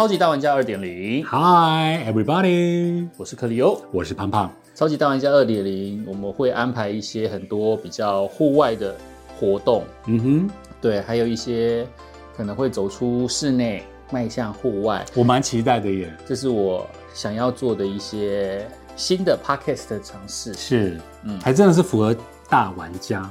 [0.00, 3.78] 超级大玩家二点零，Hi everybody，我是克里欧。
[3.92, 4.50] 我是胖胖。
[4.74, 8.96] 超级大玩家二点零，我们会安排一些很多比较户外的
[9.38, 11.86] 活动，嗯哼，对，还有一些
[12.34, 16.10] 可能会走出室内，迈向户外，我蛮期待的耶。
[16.24, 20.54] 这是我想要做的一些新的 podcast 的尝试。
[20.54, 20.94] 是，
[21.24, 22.16] 嗯嗯，还真的是符合
[22.48, 23.30] 大玩家。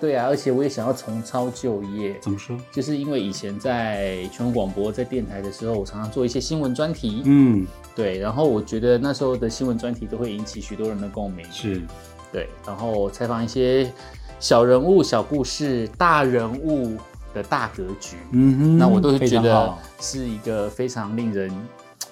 [0.00, 2.56] 对啊，而且我也想要重操旧业，怎么说？
[2.72, 11.82] 就是因为以前在全国广播、在电台的时候，我常常做一些新闻专题，嗯，对，然后我觉得那时候的新闻专题都会引起许多人的共鸣，是，
[12.32, 13.92] 对，然后采访一些
[14.38, 16.96] 小人物、小故事、大人物
[17.34, 21.50] 的大格局，嗯哼，那我都会非觉得是一个非常令人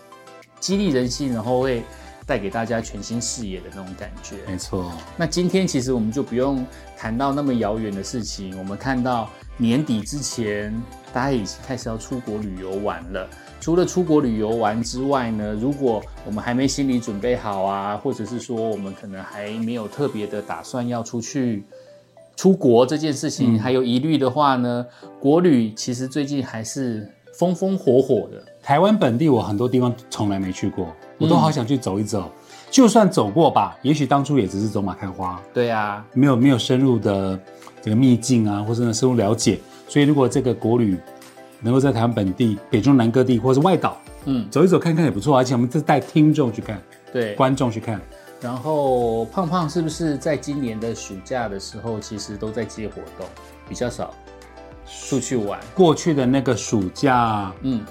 [0.60, 1.82] 激励人心，然后会
[2.26, 4.36] 带给大家全新视野的那种感觉。
[4.46, 6.66] 没错，那今天其实我们就不用
[6.98, 10.74] 谈到那么遥远的事情，我们看到年底之前，
[11.12, 13.24] 大家已经开始要出国旅游玩了。
[13.60, 21.62] 除了出国旅游玩之外呢，如果我们还没心理准备好啊，或者是说我们可能还没有特别的打算要出去
[22.34, 24.84] 出国这件事情，还有疑虑的话呢，
[25.20, 28.44] 国旅其实最近还是风风火火的。
[28.60, 30.86] 台湾本地我很多地方从来没去过，
[31.18, 32.28] 我嗯都好想去走一走。
[32.70, 37.38] 就算走过吧，也许当初也只是走马看花，对啊，没有没有深入的
[37.82, 39.58] 这个秘境啊，或者呢深入了解。
[39.88, 40.96] 所以如果这个国旅
[41.60, 46.80] 能够在台湾本地、北中南各地或是外岛嗯，走一走看看也不错，而且我们是带听众去看，
[47.12, 47.34] 对。
[47.34, 48.00] 观众去看。
[48.40, 53.26] 然后胖胖是不是在今年的暑假的时候，其实都在接活动，
[53.68, 54.14] 比较少
[54.86, 55.58] 出去玩？
[55.74, 57.84] 过去的那个暑假，嗯，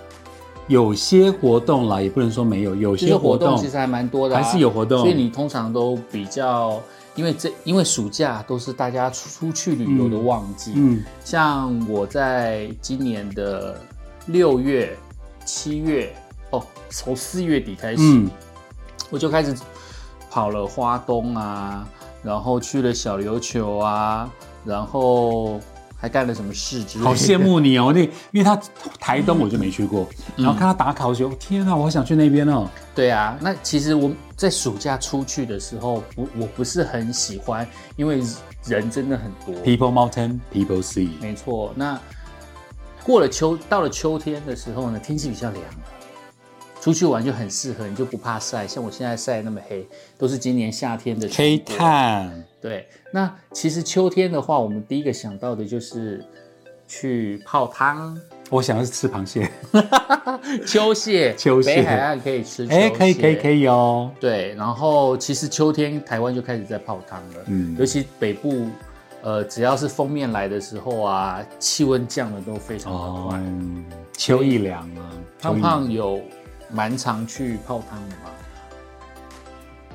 [0.67, 4.99] 有些活动啦，也不能说没有，有些些活动其实还蛮多的、啊，还是有活动。
[4.99, 6.81] 所以你通常都比较，
[7.15, 13.79] 因为这因为暑假都是大家出出去旅游的旺季，嗯，像我在今年的
[14.27, 14.97] 六月、
[15.45, 16.13] 七月，
[16.51, 18.29] 哦，从四月底开始，嗯。
[19.09, 19.55] 我就开始
[20.29, 21.87] 跑了花东啊，
[22.21, 24.29] 然后去了小琉球啊，
[24.65, 25.61] 然后
[25.97, 27.09] 还干了什么事之类的。
[27.09, 28.55] 好羡慕你哦，那因为他
[28.99, 32.69] 台东我就没去过，嗯然后看他打卡，我就天啊，我好想去那边哦。
[32.95, 38.21] 对啊，那其实我在暑假出去的时候，不，我不是很喜欢，因为
[38.65, 39.55] 人真的很多。
[39.63, 41.99] People Mountain, People Sea，没错，那
[43.03, 45.79] 过了秋，到了秋天的时候呢，天气比较凉了，
[46.81, 48.67] 出去玩就很适合，你就不怕晒。
[48.67, 49.85] 像我现在晒那么黑，
[50.17, 51.57] 都是今年夏天的黑。
[51.57, 56.23] 炭，对，那其实秋天的话，我们第一个想到的就是
[56.87, 58.17] 去泡汤、
[58.49, 59.49] 我想要是吃螃蟹，
[60.65, 61.35] 秋蟹。
[61.35, 62.77] 秋蟹北海岸可以吃秋蟹。
[62.77, 64.09] 哎，可以可以可以哦。
[64.19, 68.67] 对，然后其实秋天台湾就开始在泡汤了，嗯尤其北部，
[69.21, 73.41] 呃，只要是封面来的时候啊，气温降的都非常的哦快。，
[74.15, 75.11] 秋意凉啊，
[75.41, 76.21] 胖胖有
[76.69, 78.31] 蛮常去泡汤的吗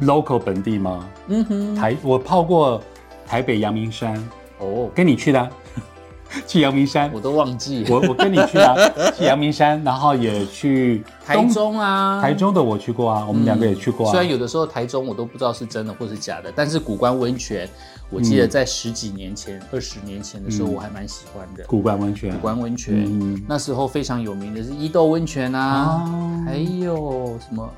[0.02, 1.08] ？local 本地吗？
[1.28, 2.82] 嗯哼，台我泡过
[3.26, 4.16] 台北阳明山，
[4.58, 5.50] 哦，跟你去的啊，
[6.46, 7.84] 去阳明山我，都忘记。
[7.88, 8.74] 我我跟你去啊，
[9.16, 14.10] 去阳明山，然后也去台中啊，台中的我去过啊，我们两个也去过啊。
[14.10, 17.68] 虽然有的时候台中我都不知道是真的或是假的，但是古关温泉，
[18.12, 21.64] 我记得在十几年前、二十、年前的时候，我还蛮喜欢的。
[21.64, 23.42] 古关温泉，古关温泉、嗯。
[23.48, 27.68] 那时候非常有名的是伊豆温泉啊，哦还有什么？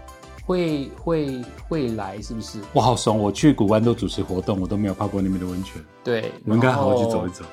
[0.44, 2.58] 会会会来是不是？
[2.74, 7.44] 我好怂，我去古关都主持活动，我都没有泡过那边的温泉，对，我们应该好好去走一走。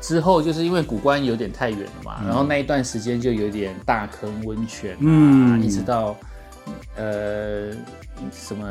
[0.00, 2.28] 之后就是因为古关有点太远了嘛，嗯。
[2.28, 5.62] 然后那一段时间就有点大坑温泉啊，嗯。
[5.62, 6.16] 一直到
[6.96, 7.72] 呃
[8.32, 8.66] 什么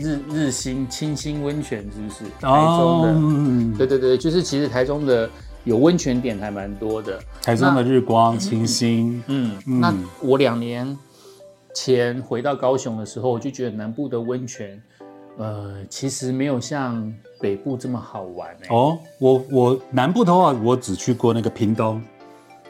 [0.00, 2.24] 日日新清新温泉是不是？
[2.40, 5.28] 台中的，嗯对对对，就是其实台中的
[5.64, 7.18] 有温泉点还蛮多的。
[7.42, 10.96] 台中的日光、清新，嗯，嗯那我两年
[11.74, 14.80] 前回到高雄的时候，我就觉得南部的温泉，
[15.38, 22.00] 呃，其实没有像北部这么好玩哎、哦，我我南部的话，我只去过那个屏东。
[22.00, 22.15] 对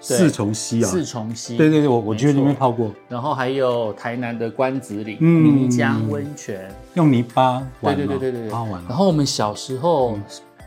[0.01, 5.45] 四重溪啊，四重溪，对对对，我我去那边没泡过，然后还有台南的关子岭嗯。
[5.45, 8.51] 泥浆温泉，用泥巴对玩嘛对对对对对。
[8.51, 8.83] 玩哦。
[8.89, 10.19] 然后我们小时候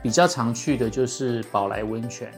[0.02, 2.30] 比较常去的就是宝来温泉，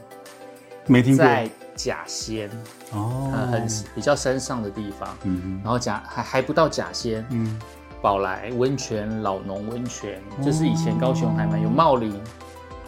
[0.86, 1.24] 没听过。
[1.24, 2.50] 在甲仙，
[2.92, 5.08] 呃，哦，很比较山上的地方。
[5.24, 7.58] 嗯然后甲还还不到甲仙，嗯，
[8.00, 12.12] 宝来温泉、老农温泉，就是以前高雄还蛮有茂林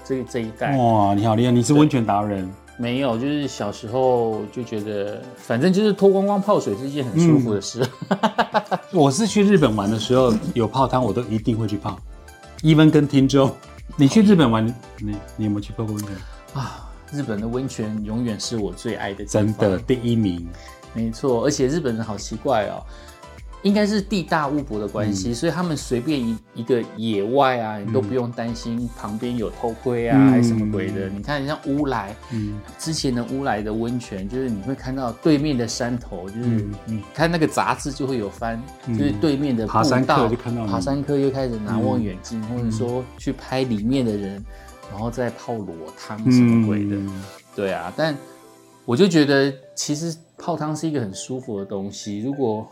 [0.04, 0.76] 这这一带。
[0.76, 7.86] 哇，你好厉害，你是温泉达人，没有，就是小时候就觉得，反正就是脱光光泡水是一件很舒服的事。
[8.92, 11.98] 我是去日本玩的时候有泡汤，我都一定会去泡。
[12.62, 13.54] even 跟听众，
[13.96, 14.66] 你去日本玩，
[14.98, 16.16] 你你有没有去泡过温泉？
[16.54, 19.24] 啊，日本的温泉永远是我最爱的。
[19.24, 20.48] 真的第一名，
[20.92, 22.82] 没错，而且日本人好奇怪哦，
[23.64, 25.34] 应该是地大物博的关系，嗯。
[25.34, 30.30] 所以他们随便一一个野外啊，你都不用担心旁边有偷窥啊，嗯。
[30.30, 31.08] 还是什么鬼的。
[31.08, 36.68] 你看像乌来，嗯，之前的乌来的温泉，就是你会看到对面的山头，就是
[37.14, 38.96] 看那个杂志就会有翻，嗯。
[38.98, 44.44] 就是对面的爬山道客就看到爬山客又开始拿望远镜，或者说去拍里面的人，
[44.90, 46.96] 然后再泡裸汤什么鬼的。
[46.96, 47.22] 嗯。
[47.56, 48.14] 对啊，但
[48.84, 52.68] 我就觉得其实泡汤是一个很舒服的东西，如果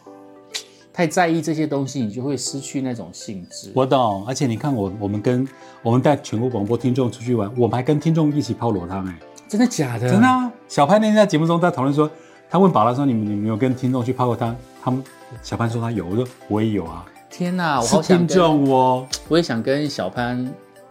[0.92, 3.70] 太在意这些东西，你就会失去那种兴致。
[3.74, 5.46] 我懂，而且你看我，我们跟
[5.82, 9.18] 我们带全国广播听众出去玩，我们还跟听众一起泡裸汤哎、
[9.48, 10.10] 真的假的？
[10.10, 10.52] 真的啊！
[10.68, 12.10] 小潘那天在节目中在讨论说，
[12.50, 14.54] 他问宝拉说：“你们你们有跟听众去泡过汤？”
[14.84, 15.02] 他们
[15.42, 20.46] 小潘说他有，我说我也有啊，天哪，我好想听，众哦，我也想跟小潘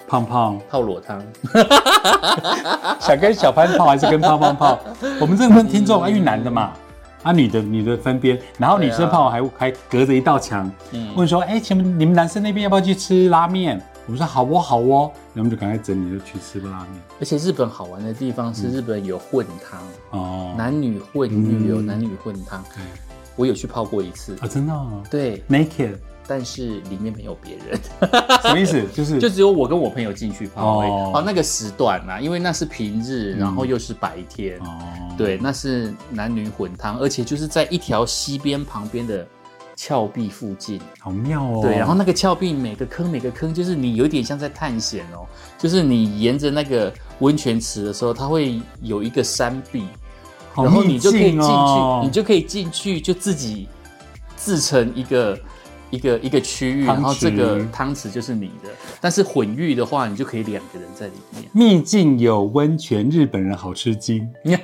[0.07, 1.21] 胖胖泡裸汤。
[3.00, 4.80] 想跟小潘泡还是跟胖胖泡？
[5.19, 6.74] 我们这个跟听众啊，因为男的嘛，
[7.23, 17.01] 啊女的女的分边，然后女生泡还还隔着一道墙，嗯，问说：“哎、请问你们男生那边要不要去吃拉面？”我们说：“好哦，好哦。”然后我们就赶快整理就去吃拉面。
[17.19, 19.79] 而且日本好玩的地方是日本有混汤，
[20.19, 21.85] 哦，男女混浴有嗯。
[21.85, 22.83] 男女混汤，对。
[23.38, 24.35] 我有去泡过一次。
[24.41, 25.95] 啊，真的、哦、对，，naked
[26.27, 27.79] 但是里面没有别人，
[28.41, 28.81] 什么意思？
[28.94, 30.89] 就是就只有我跟我朋友进去泡而已。
[30.89, 34.57] 哦哦，那个时段啊，因为那是平日，嗯然后又是白天。
[34.59, 34.79] 哦，
[35.18, 39.27] 对，那是男女混汤，而且就是在一条溪边旁边的
[39.75, 40.79] 峭壁附近。
[41.00, 41.59] 好妙哦。
[41.63, 45.27] 对，然后那个峭壁每个坑每个坑，就是你有点像在探险哦，
[45.57, 49.85] 就是你沿着那个温泉池的时候，它会有一个山壁，
[50.53, 53.68] 好然后你就可以进去，哦你就可以进去，就自己
[54.38, 55.38] 自成一个。
[55.92, 58.70] 一个一个区域，然后这个池汤池就是你的。
[59.00, 61.44] 但是混浴的话，你就可以两个人在里面。
[61.54, 64.28] 秘境有温泉，日本人好吃惊。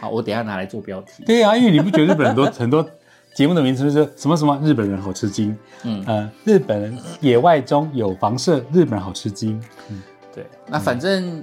[0.00, 1.24] 好，我等一下拿来做标题。
[1.24, 2.90] 对啊，因为你不觉得日本很多 很多
[3.34, 9.62] 节目的名称就是什么什么日本人好吃惊，嗯，呃，日本人野外中有房舍，日本人好吃惊。
[10.34, 11.42] 对，那反正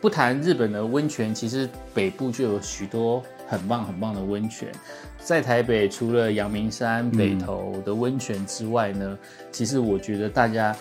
[0.00, 4.70] 不谈日本的温泉，其实北部就有许多很棒很棒的温泉。
[5.18, 9.18] 在台北，除了阳明山、北投的温泉之外呢，
[9.52, 10.74] 其实我觉得大家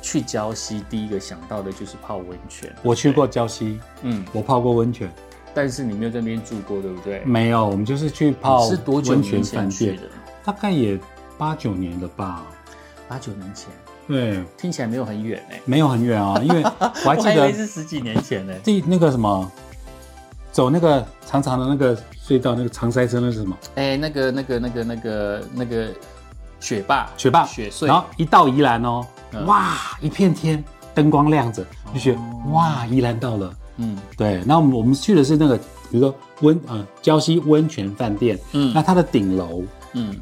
[0.00, 2.74] 去礁溪第一个想到的就是泡温泉。
[2.82, 5.08] 我去过礁溪，嗯，我泡过温泉，
[5.54, 7.20] 但是你没有在那边住过，对不对？
[7.24, 10.08] 没有，我们就是去泡是多久温泉年的，？
[10.44, 10.98] 大概也
[11.36, 12.46] 八九年了吧。
[13.08, 13.68] 八九年前，
[14.06, 19.50] 对，听起来没有很远哎、没有很远啊，因为我还记得 是十几年前呢、第那个什么，
[20.58, 23.56] 走那个长长的那个隧道，那个长塞车那是什么？
[23.76, 25.86] 哎、那个、那个、那个、那个、那个
[26.58, 31.64] 雪霸，雪霸雪隧，然后一到宜兰哦，嗯哇，一片天，灯光亮着，
[31.94, 32.18] 就觉得、
[32.50, 33.54] 哇，宜兰到了。
[33.76, 39.62] 嗯对，那我们我们去的是那个，比如说温呃礁溪温泉饭店，嗯那它的顶楼
[39.92, 40.16] 嗯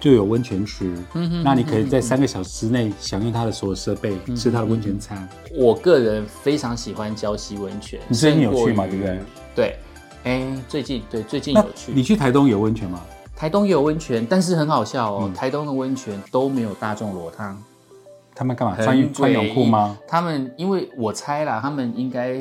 [0.00, 5.28] 就有温泉池，嗯哼那你可以在三个小时之内享用它的所有设备，嗯吃它的温泉餐。
[5.54, 8.00] 我个人非常喜欢礁溪温泉。
[8.08, 9.20] 你最近有去吗对不对？
[9.54, 9.76] 对，
[10.24, 11.92] 哎，最近对最近有去。
[11.92, 13.00] 你去台东有温泉吗？
[13.34, 17.60] 台东也有温泉，但是很好笑哦，嗯台东的温泉都没有大众裸汤。
[18.34, 18.76] 他们干嘛？
[18.82, 19.98] 穿穿泳裤吗？
[20.06, 22.40] 他们因为我猜啦，他们应该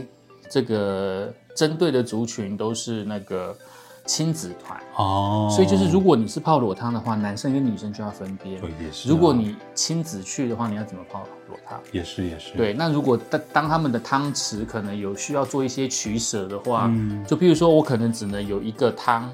[0.49, 3.57] 这个针对的族群都是那个
[4.05, 8.57] 亲子团，哦，所以就是如果你是泡裸汤的话，男生跟女生就要分别。
[8.57, 9.11] 对也是啊。
[9.11, 11.79] 如果你亲子去的话，你要怎么泡裸汤？
[11.91, 17.23] 也是也是，对，那如果当当他们的汤匙可能有需要做一些取舍的话，嗯。
[17.25, 19.31] 就譬如说我可能只能有一个汤，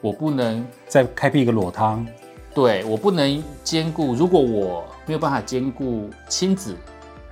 [0.00, 2.06] 我不能再开辟一个裸汤，
[2.54, 6.76] 对我不能兼顾，如果我没有办法兼顾亲子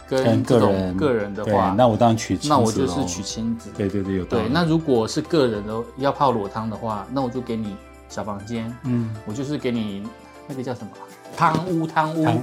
[0.09, 3.71] 跟个人个人的对话，那我当然取亲那我就是取亲子。
[3.77, 7.77] 对对对，有对，那如果是个人的要泡裸汤的话，那我就给你
[8.09, 10.07] 小房间，嗯，我就是给你
[10.47, 10.91] 那个叫什么
[11.37, 12.39] 汤屋，汤屋，汤。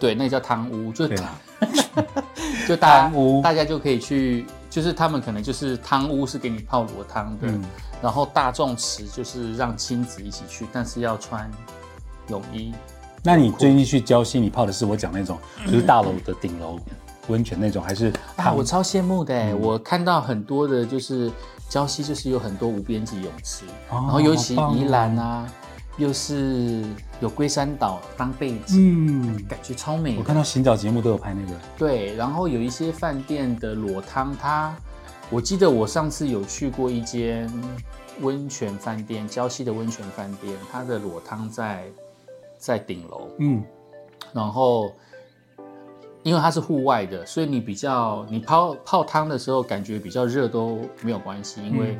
[0.00, 1.08] 对，那个叫汤屋，就
[2.68, 3.40] 就大屋。
[3.42, 7.64] 大家就可以去，就是他们可能就是汤屋是给你泡裸汤的，嗯。
[8.02, 11.50] 然后大众池就是让亲子一起去，但是要穿
[12.28, 12.74] 泳衣。
[13.22, 16.78] 那你最近去礁溪，你泡的是我讲那种，就是大楼的顶楼
[17.28, 21.30] 温泉那种，还是啊，我超羡慕的我看到很多的就是
[21.70, 25.50] 礁溪就是有很多无边际泳池，哦然后尤其宜兰啊，
[25.96, 26.84] 又是
[27.20, 30.16] 有龟山岛当背景，嗯，感觉超美。
[30.18, 34.74] 我看到行脚节目都有拍那个，对，然后有一些饭店的裸汤，它
[35.30, 37.50] 我记得我上次有去过一间
[38.20, 41.84] 温泉饭店，礁溪的温泉饭店，它的裸汤在
[42.58, 43.64] 在顶楼，嗯，
[44.32, 44.92] 然后
[46.24, 51.98] 因为它是户外的，所以你比较你泡泡汤的时候感觉比较热都没有关系，因为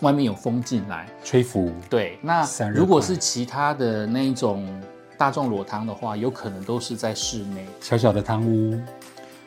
[0.00, 1.08] 外面有风进来。
[1.24, 4.68] 吹拂，对，那如果是其他的那一种
[5.16, 7.66] 大众裸汤的话，有可能都是在室内。
[7.80, 8.78] 小小的汤屋，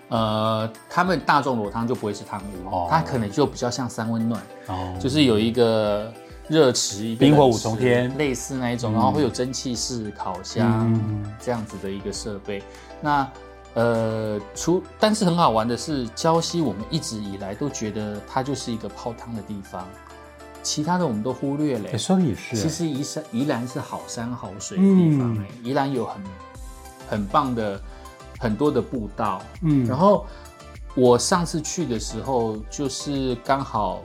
[0.10, 2.88] 呃，他们大众裸汤就不会是汤屋，哦。
[2.89, 6.12] 它可能就比较像三温暖，哦，就是有一个
[6.48, 8.12] 热池，一冰火五重天。
[8.17, 11.24] 类似那一种，然后会有蒸汽式烤箱、嗯。
[11.39, 12.63] 这样子的一个设备。
[13.00, 13.29] 那
[13.73, 19.87] 呃，除但是很好玩的是，礁溪我们一直以来都觉得它就是一个泡汤的地方，
[20.61, 25.37] 其他的我们都忽略了、哎说的也是，其实宜山宜兰是好山好水的地方、嗯。
[25.37, 26.23] 欸，宜兰有很
[27.09, 27.81] 很棒的
[28.39, 29.85] 很多的步道，嗯。
[29.85, 30.25] 然后
[30.93, 34.01] 我上次去的时候，就是刚好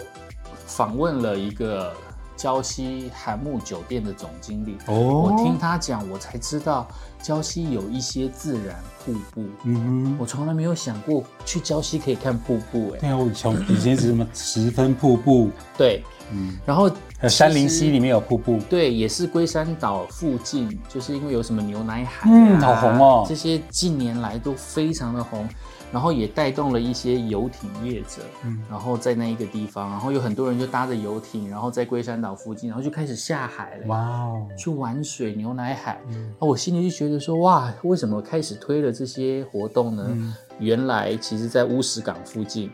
[0.65, 1.93] 访问了一个
[2.37, 6.87] 礁溪韩木酒店的总经理，哦，我听他讲，我才知道
[7.27, 23.27] 礁溪有一些自然瀑布，嗯哼，我从来没有想过去礁溪可以看瀑布、哎，对啊，我从以前是什么十分瀑布，对，嗯，然后还有山林溪里面有瀑布，对，也是龟山岛附近，就是因为有什么牛奶海、啊，嗯好红哦。
[23.29, 25.49] 这些近年来都非常的红，
[25.93, 33.87] 然后也带动了一些游艇业者，嗯然后在那一个地方，然后有很多人就搭着游艇，然后在龟山岛附近，然后就开始下海了。
[33.87, 40.05] 哇哦，去玩水牛奶海，嗯那我心里就觉得说，哇，为什么开始推了这些活动呢？
[40.09, 42.71] 嗯原来其实，在乌石港附近，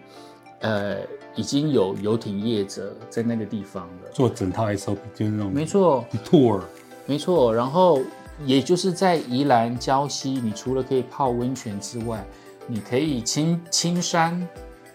[0.60, 0.98] 呃，
[1.34, 4.10] 已经有游艇业者在那个地方了。
[4.12, 6.60] 做整套 SOP 就是那种没错，tour，
[7.06, 8.00] 没错，然后
[8.46, 12.24] 也就是在宜兰礁溪，你除了可以泡温泉之外，
[12.66, 14.48] 你可以青青山，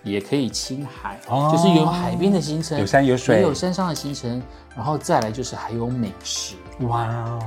[0.03, 1.51] 也可以青海，哦。
[1.51, 3.37] 就是有海边的行程，有山有水。
[3.37, 4.41] 也有山上的行程，
[4.75, 6.55] 然后再来就是还有美食。
[6.81, 7.39] 哇哦，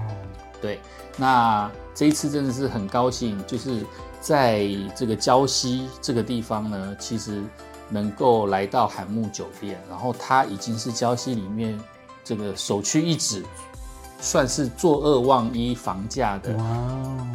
[0.61, 0.81] 对，
[1.17, 3.85] 那这一次真的是很高兴，就是
[4.21, 7.43] 在这个礁溪这个地方呢，其实
[7.89, 11.81] 能够来到海木酒店，然后它已经是礁溪里面
[12.23, 13.45] 这个首屈一指，
[14.21, 16.57] 算是坐二望一房价的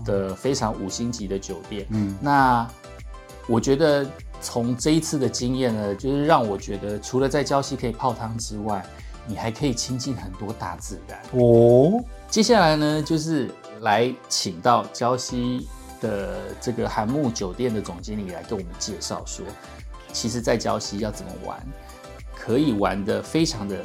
[0.06, 1.86] 的非常五星级的酒店。
[1.90, 2.68] 嗯，那
[3.48, 4.06] 我觉得
[4.42, 8.86] 从这一次的经验呢，就是让我觉得，除了在礁溪可以泡汤之外，
[9.28, 11.20] 你还可以亲近很多大自然。
[11.32, 13.50] 哦，接下来呢，就是
[13.82, 15.68] 来请到礁溪
[16.00, 19.44] 的这个韩木酒店的总经理来跟我们介绍说，
[20.14, 21.60] 其实，在礁溪要怎么玩，
[22.36, 23.78] 可以玩的非常的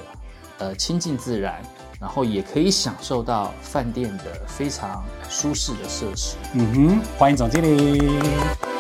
[0.59, 1.63] 呃亲近自然，
[2.01, 6.37] 然后也可以享受到饭店的非常舒适的设施。
[6.55, 8.80] 嗯哼，欢迎总经理。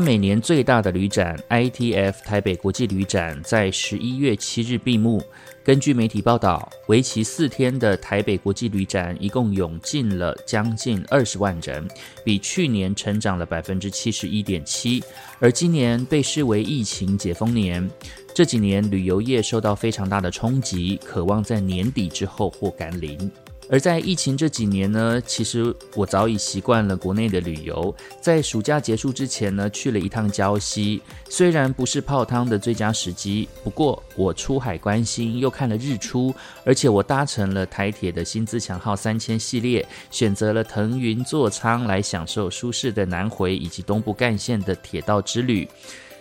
[0.00, 5.22] 每年最大的旅展 ITF 台北国际旅展在十一月七日闭幕。
[5.62, 11.86] 根据媒体报道，为期四天的台北国际旅展一共涌进了将近二十万人，
[12.24, 15.02] 比去年成长了百分之七十一点七。
[15.38, 17.88] 而今年被视为疫情解封年，
[18.34, 23.30] 这几年旅游业受到非常大的冲击，渴望在年底之后或甘霖。
[23.70, 27.94] 而在疫情这几年呢，其实我早已习惯了国内的旅游。
[28.20, 36.34] 在暑假结束之前呢，去了一趟礁溪，虽然不是泡汤的最佳时机，不过我出海观星又看了日出，
[36.64, 45.68] 而且我搭乘了台铁的新自强号三千系列，选择了腾云座舱来享受舒适的南回以及东部干线的铁道之旅。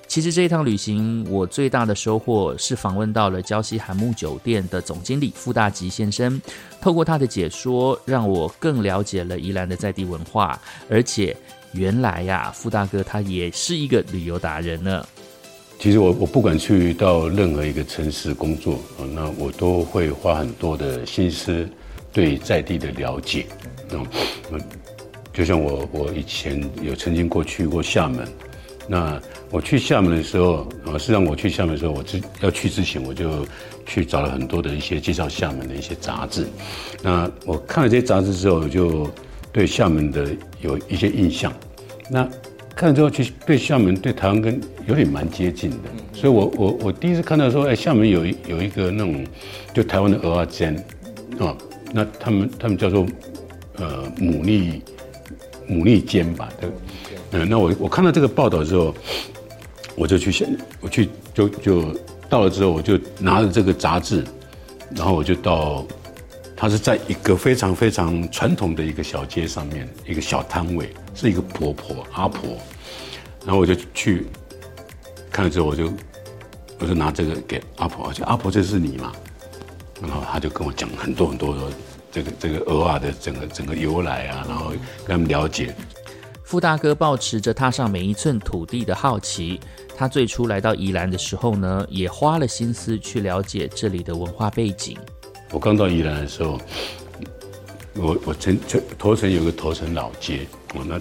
[0.09, 6.41] 其实这一趟旅行，我最大的收获是访问到了礁溪韩木酒店的总经理傅大吉先生。
[6.81, 11.37] 透过他的解说，让我更了解了宜兰的在地文化，而且
[11.73, 15.05] 原来呀，傅大哥他也是一个旅游达人呢。
[15.77, 18.79] 其实我我不管去到任何一个城市工作，
[19.13, 21.69] 那我都会花很多的心思
[22.11, 23.45] 对在地的了解。
[25.31, 28.27] 就像我我以前有曾经过去过厦门，
[28.91, 33.45] 那我去厦门的时候，啊，实际上我去厦门的时候，我之要去之前，我就
[33.85, 36.47] 去找了很多的一些介绍厦门的一些杂志。
[37.03, 39.07] 那我看了这些杂志之后，就
[39.51, 40.27] 对厦门的
[40.61, 41.53] 有一些印象。
[42.09, 42.27] 那
[42.75, 45.77] 看了之后，其实对厦门、对台湾跟有点蛮接近的。
[46.11, 49.23] 所以我我我第一次看到说，哎，厦门有一有一个那种
[49.71, 50.75] 就台湾的鹅啊煎，
[51.39, 51.55] 啊，
[51.93, 53.05] 那他们他们叫做
[53.75, 54.81] 呃牡蛎
[55.69, 56.67] 牡蛎煎吧，对。
[57.31, 58.93] 嗯，那我我看到这个报道之后，
[59.95, 61.95] 我就去现，我去就就
[62.27, 64.25] 到了之后，我就拿着这个杂志，
[64.95, 65.85] 然后我就到，
[66.55, 72.57] 它是在一个非常非常传统的一个小街上面，一个小摊位，是一个婆婆阿婆，
[73.45, 74.25] 然后我就去
[75.31, 75.91] 看了之后，我就
[76.79, 79.11] 我就拿这个给阿婆，我就阿婆这是你嘛？
[80.01, 81.61] 然后他就跟我讲很多很多的
[82.11, 84.69] 这个这个鹅啊的整个整个由来啊，然后
[85.05, 85.75] 跟他们了解。
[86.49, 89.59] 傅大哥保持着踏上每一寸土地的好奇，
[89.95, 94.97] 他最初来到宜兰的时候呢，也花了心思去了解这里的文化背景。
[95.51, 96.59] 我刚到宜兰的时候，
[97.93, 100.99] 我我前前头城有个头城老街，我，那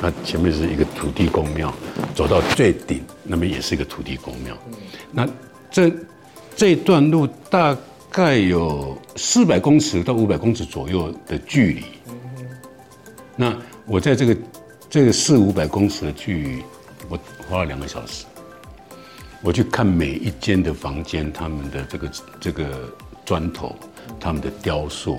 [0.00, 1.70] 那前面是一个土地公庙，
[2.14, 4.56] 走到最顶那边也是一个土地公庙，
[5.12, 5.28] 那
[5.70, 5.92] 这
[6.56, 7.76] 这段路大
[8.10, 11.84] 概有四百公尺到五百公尺左右的距离，
[13.36, 14.34] 那我在这个
[14.88, 16.62] 这个四五百公尺的距离，
[17.08, 18.24] 我花了两个小时，
[19.42, 22.92] 我去看每一间的房间，他们的这个这个
[23.24, 23.74] 砖头，
[24.18, 25.18] 他们的雕塑，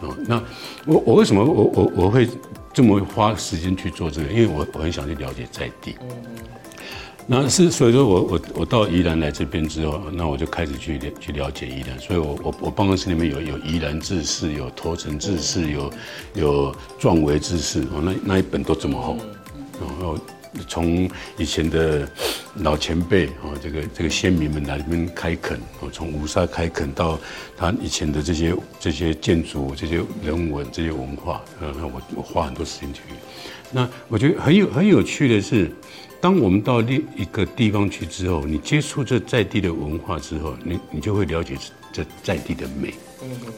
[0.00, 0.42] 哦，那
[0.86, 2.28] 我我为什么我我我会
[2.72, 4.28] 这么花时间去做这个？
[4.28, 5.96] 因为我我很想去了解在地。
[7.28, 11.98] 那是所以说我我我到宜兰来这边之后，那我就开始去了去了解宜兰。
[11.98, 15.92] 所以我我我办公室里面有有宜兰志士，有头城志士，有
[16.34, 19.18] 有壮维志士，哦，那那一本都这么厚，
[19.80, 20.16] 然后
[20.68, 22.08] 从以前的
[22.60, 27.18] 老前辈哦，这个这个先民们来这边开垦，哦，从五沙开垦到
[27.56, 33.00] 他以前的这些这些建筑、这些人文、这些文化，呃，那我我花很多时间去。
[33.72, 35.72] 那我觉得很有很有趣的是。
[36.20, 41.56] 当我们到另一个地方去之后，你接触这在地的文化之后，你你就会了解
[41.92, 42.94] 这在地的美。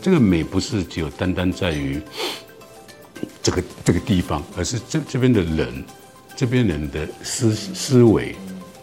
[0.01, 2.01] 这个美不是只有单单在于
[3.43, 5.85] 这个这个地方，而是这这边的人，
[6.37, 8.35] 这边人的思思维。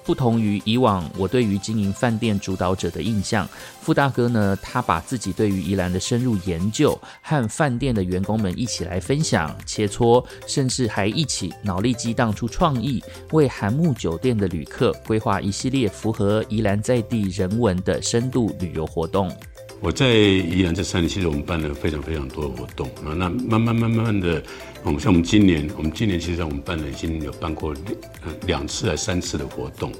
[0.06, 3.48] 不同于以往我对于经营饭店主导者的印象，
[3.82, 19.36] 傅大哥呢，他把自己对于宜兰的深入研究和饭店的员工们一起来分享切磋，甚至还一起脑力激荡出创意，为韩木酒店的旅客规划一系列符合宜兰在地人文的深度旅游活动。
[19.82, 23.14] 我在宜兰这三年，其实我们办了非常非常多的活动啊。
[23.16, 24.42] 那慢慢慢慢的，
[24.84, 27.76] 我们，像我们今年，我们今年其实我们办了已经有办过
[28.48, 29.92] 两次还三次的活动。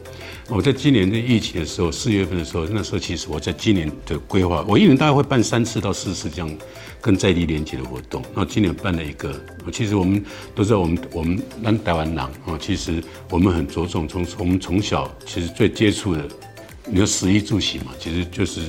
[0.48, 6.58] 我在今年的疫情的时候，四月份的时候，那时候其实我在今年的规划，我一年大概会办三次到四次这样
[7.00, 8.24] 跟在地连接的活动。
[8.34, 9.40] 那今年办了一个，
[9.72, 10.24] 其实我们
[10.56, 16.28] 都知道，我们我们南台湾人啊，其实我们很着重从我们从小其实最接触的，
[16.88, 18.62] 你说食衣住行嘛，其实就是。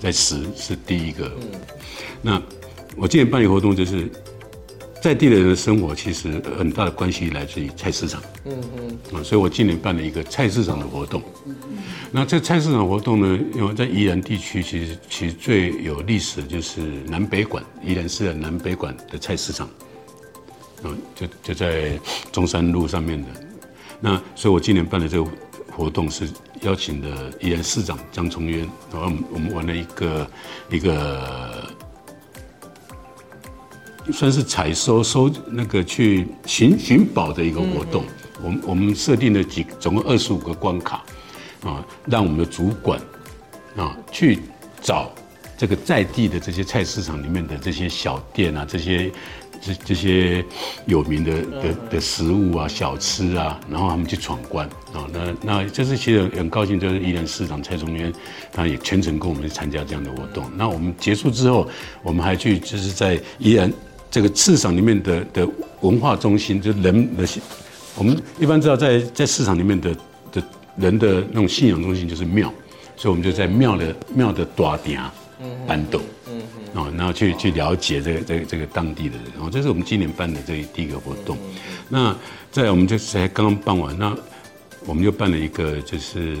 [0.00, 1.30] 在十是第一个，
[2.22, 2.40] 那
[2.96, 4.10] 我今年办理活动，就是
[5.02, 8.22] 在地的人的生活，其实很大的关系来自于菜市场。
[8.46, 11.22] 嗯嗯，啊，所以我今年办了一个菜市场的活动。
[12.10, 19.68] 那这菜市场活动呢，因为在宜兰地区，其实其实最有历史的就是南北馆，宜兰市的南北馆的菜市场。
[20.82, 22.00] 嗯，就就在
[22.32, 23.28] 中山路上面的。
[24.00, 25.30] 那所以我今年办的这个
[25.70, 26.26] 活动是。
[26.62, 27.08] 邀请的
[27.40, 30.30] 宜兰市长张崇渊，然后我们玩了一个
[30.70, 31.66] 一个
[34.12, 38.04] 算是采收收那个去寻寻宝的一个活动。
[38.42, 41.02] 我们我们设定了几总共二十五个关卡
[41.62, 43.00] 啊，让我们的主管
[43.76, 44.38] 啊去
[44.82, 45.10] 找
[45.56, 49.10] 这个在地的这些菜市场里面的这些小店啊，这些。
[49.60, 50.44] 这这些
[50.86, 58.12] 有名的的的食物啊、小吃啊，然后他们去闯关啊，那那这是其实很高兴，就是宜兰市长蔡崇渊，
[58.52, 60.44] 他也全程跟我们去参加这样的活动。
[60.56, 61.68] 那我们结束之后，
[62.02, 63.70] 我们还去就是在宜兰
[64.10, 65.48] 这个市场里面的的
[65.82, 67.26] 文化中心，就人的，
[67.96, 69.94] 我们一般知道在在市场里面的
[70.32, 70.42] 的
[70.76, 72.52] 人的那种信仰中心就是庙，
[72.96, 74.98] 所以我们就在庙的庙的大顶
[75.66, 76.00] 搬动。
[76.72, 81.36] 哦，然后去去了解这个这个这个当地的人，哦，这是我们今年办的这第一个活动。
[81.88, 82.16] 那
[82.52, 84.16] 在我们这才刚刚办完，那
[84.86, 86.36] 我们又办了一个就是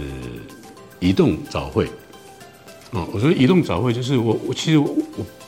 [1.00, 1.86] 移动早会。
[2.92, 4.96] 哦，我说移动早会就是我我其实我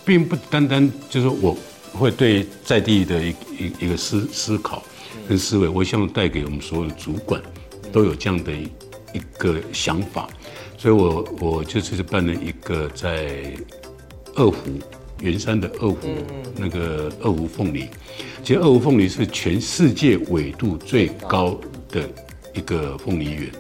[0.04, 1.56] 并不单单就是我
[1.92, 4.82] 会对在地的一一一个思思考
[5.28, 7.40] 跟思维，我希望带给我们所有的主管
[7.92, 10.28] 都有这样的一个想法，
[10.76, 13.44] 所以我我就是办了一个在。
[14.34, 14.56] 二湖，
[15.20, 16.08] 圆山的二湖，
[16.56, 17.86] 那个二湖凤梨，
[18.42, 21.58] 其实二湖凤梨是全世界纬度最高
[21.90, 22.08] 的
[22.54, 23.50] 一个凤梨园。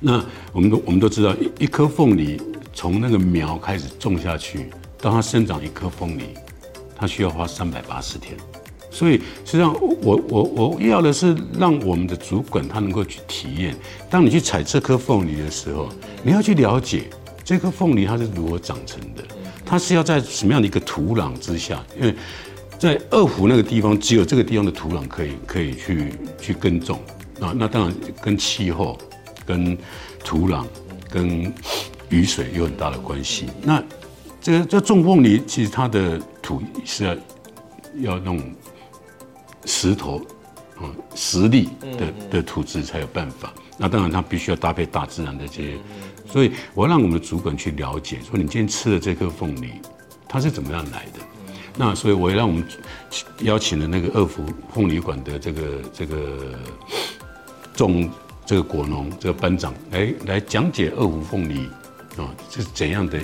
[0.00, 2.40] 那我们都我们都知道，一一颗凤梨
[2.72, 6.24] 从那个苗开始种下去，到它生长一颗凤梨，
[6.96, 8.36] 它需要花三百八十天。
[8.90, 13.76] 所以实际上，我我我要的是让我们的主管他能够去体验，
[14.10, 15.88] 当你去采这颗凤梨的时候，
[16.22, 17.04] 你要去了解
[17.44, 19.22] 这颗凤梨它是如何长成的。
[19.68, 21.84] 它是要在什么样的一个土壤之下？
[21.94, 22.14] 因为
[22.78, 26.98] 在二湖那个地方，只有这个地方的土壤可以可以去去耕种
[27.38, 27.52] 啊。
[27.54, 28.98] 那当然跟气候、
[29.44, 29.76] 跟
[30.24, 30.64] 土壤、
[31.10, 31.52] 跟
[32.08, 33.46] 雨水有很大的关系。
[33.62, 33.82] 那
[34.40, 37.14] 这个这种凤梨，其实它的土是要
[38.12, 38.42] 要那种
[39.66, 40.22] 石头，
[40.80, 43.52] 嗯，实力的的土质才有办法。
[43.76, 45.78] 那当然，它必须要搭配大自然的这些。
[46.30, 49.72] 所以我要让我们的主管去了解，说你今天吃的这颗凤梨，
[50.28, 51.20] 它是怎么样来的。
[51.76, 52.62] 那所以我也让我们
[53.40, 55.62] 邀请了那个二福凤梨馆的这个
[55.92, 56.54] 这个
[57.74, 58.10] 种
[58.44, 61.68] 这个果农这个班长来来讲解二福凤梨
[62.16, 63.20] 啊是怎样的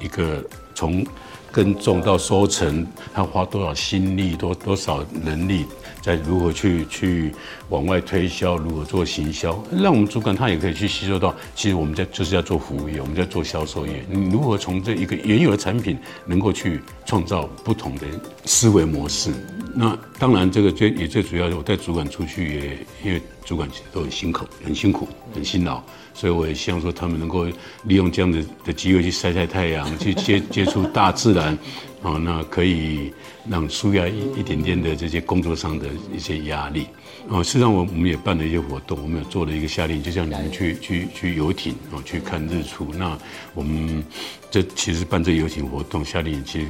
[0.00, 0.42] 一个
[0.74, 1.06] 从
[1.52, 5.66] 耕种到收成，他花多少心力多多少能力。
[6.00, 7.34] 在如何去去
[7.70, 11.34] 往外推销，如何做行销，让我们主管他也可以去吸收到。
[11.54, 14.04] 其实我们在就是要做服务业，我们在做销售业。
[14.10, 18.06] 你如何从这一个原有的产品，能够去创造不同的
[18.44, 19.32] 思维模式？
[19.72, 25.80] 那当然，这个最也最主要，我带主管出去也因为主管都很辛苦，很辛苦，很辛劳，
[26.12, 27.46] 所以我也希望说他们能够
[27.84, 31.56] 利用这样的的机会去晒晒太阳，去接接触大自然。
[32.02, 33.12] 啊，那可以
[33.46, 36.86] 让舒压一一点点的这些工作上的一些压力。
[37.28, 42.92] 哦，事实上我我们也办了一些活动，我们有做了一个夏令营，就像你们去去去游艇哦，去看日出。
[42.94, 43.16] 那
[43.54, 44.02] 我们
[44.50, 46.66] 这其实办这游艇活动夏令营，其实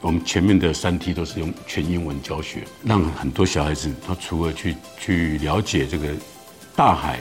[0.00, 6.14] 我们前面的三梯都是用全英文教学，让很多小孩子他除了去去了解这个
[6.76, 7.20] 大海。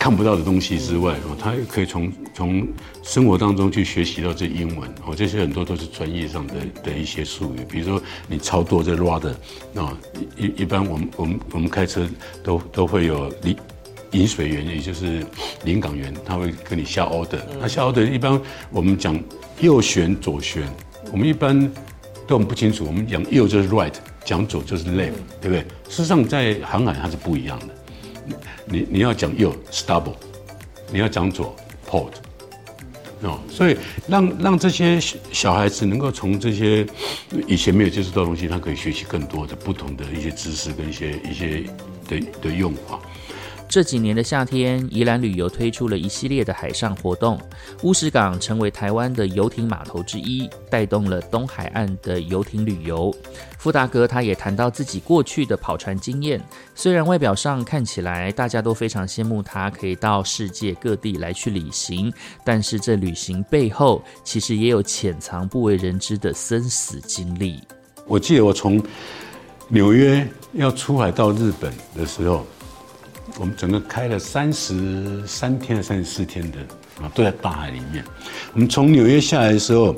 [0.00, 2.66] 看不到的东西之外，哦，他也可以从从
[3.02, 9.34] 生活当中去学习到这英文，哦，这些很多都是专业上的的一些术语，比如说你超多这 rudder，
[9.74, 9.94] 啊，
[10.38, 12.08] 一一般我们我们我们开车
[12.42, 13.54] 都都会有领
[14.12, 15.22] 引水员，也就是
[15.64, 19.22] 临港员，他会跟你下 order，那下 order 一般我们讲
[19.60, 20.62] 右旋左旋，
[21.12, 21.70] 我们一般
[22.26, 23.92] 都很不清楚，我们讲右就是 right，
[24.24, 25.60] 讲左就是 left，对不对？
[25.90, 27.66] 事实上在航海它是不一样的。
[28.66, 30.14] 你你要讲右 stable，
[30.92, 31.54] 你要讲左
[31.88, 32.12] port，
[33.22, 34.98] 哦，所以让让这些
[35.32, 36.86] 小孩子能够从这些
[37.46, 41.64] 以前没有接触到东西，他可以学习更多的不同的一些知识跟一些一些
[42.08, 42.98] 的的用法。
[43.70, 47.40] 这几年的夏天，宜兰旅游推出了一系列的海上活动，
[47.84, 53.14] 乌石港成为台湾的游艇码头之一，带动了东海岸的游艇旅游。
[53.58, 56.42] 傅大哥他也谈到自己过去的跑船经验，
[56.74, 62.12] 虽然外表上看起来大家都非常羡慕他可以到世界各地来去旅行，
[62.44, 67.60] 但是这旅行背后其实也有潜藏不为人知的生死经历。
[68.04, 68.82] 我记得我从
[69.68, 72.44] 纽约要出海到日本的时候。
[73.38, 76.58] 我们整个开了三十三天还是三十四天的
[77.02, 78.04] 啊，都在大海里面。
[78.52, 79.94] 我们从纽约下来的时候，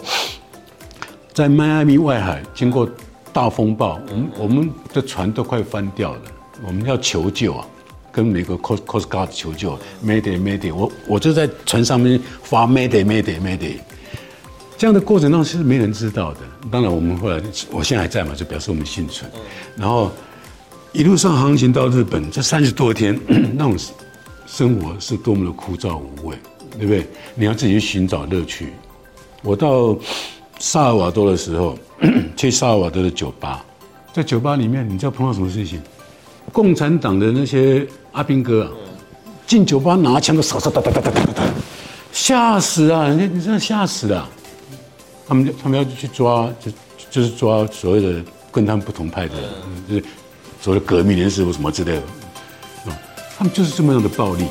[1.32, 2.88] 在迈阿密外海经过
[3.32, 6.20] 大风暴，我们我们的船都快翻掉了。
[6.64, 7.66] 我们要求救啊，
[8.12, 13.78] 跟美国 Coast Coast Guard 求救，Mayday Mayday，我我就在船上面发 Mayday Mayday Mayday。
[14.78, 16.40] 这样的过程当中是没人知道的。
[16.70, 19.30] 当然，我们后来我现在还在嘛，就表示我们幸存。
[19.76, 20.10] 然后。
[20.92, 23.18] 一路上航行到日本，这三十多天，
[23.56, 23.74] 那种
[24.46, 26.36] 生活是多么的枯燥无味，
[26.78, 27.06] 对不对？
[27.34, 28.74] 你要自己去寻找乐趣。
[29.42, 29.96] 我到
[30.58, 31.78] 萨尔瓦多的时候，
[32.36, 33.64] 去萨尔瓦多的酒吧，
[34.12, 35.80] 在酒吧里面，你知道碰到什么事情？
[36.52, 38.70] 共产党的那些阿兵哥啊，
[39.46, 41.42] 进酒吧拿枪都扫扫哒哒哒哒哒哒，
[42.12, 43.08] 吓死啊！
[43.08, 44.28] 人家你真的吓死了。
[45.26, 46.70] 他们他们要去抓，就
[47.10, 49.44] 就是抓所谓的跟他们不同派的人，
[49.88, 50.04] 就是。
[50.62, 52.02] 所谓革命人士或什么之类的，
[52.88, 52.96] 啊，
[53.36, 54.46] 他们就是这么样的暴力。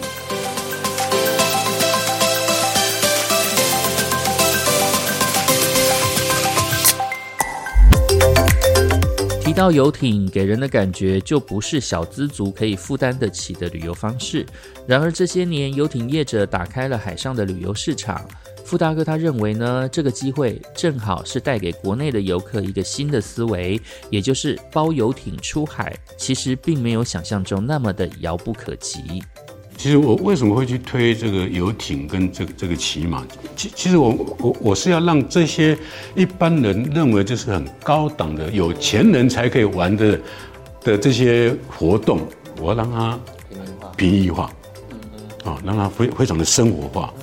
[9.41, 14.45] 提到游艇，给人的感觉就不是小资族可以负担得起的旅游方式。
[14.86, 18.28] 然而这些年，游艇业者打开了海上的旅游市场。
[18.72, 23.78] 傅大哥他认为呢，这个机会正好是带给国内的游客一个新的思维，
[24.10, 29.22] 也就是包游艇出海，其实并没有想象中那么的遥不可及。
[29.76, 33.28] 其实我为什么会去推这个游艇跟这个这个骑马？
[33.58, 35.78] 其其实我我我是要让这些
[36.16, 40.18] 一般人认为这是很高档的有钱人才可以玩的
[40.82, 42.22] 的这些活动，
[42.62, 43.20] 我要让它
[43.98, 44.50] 平民化，
[45.44, 47.14] 啊，让它非非常的生活化。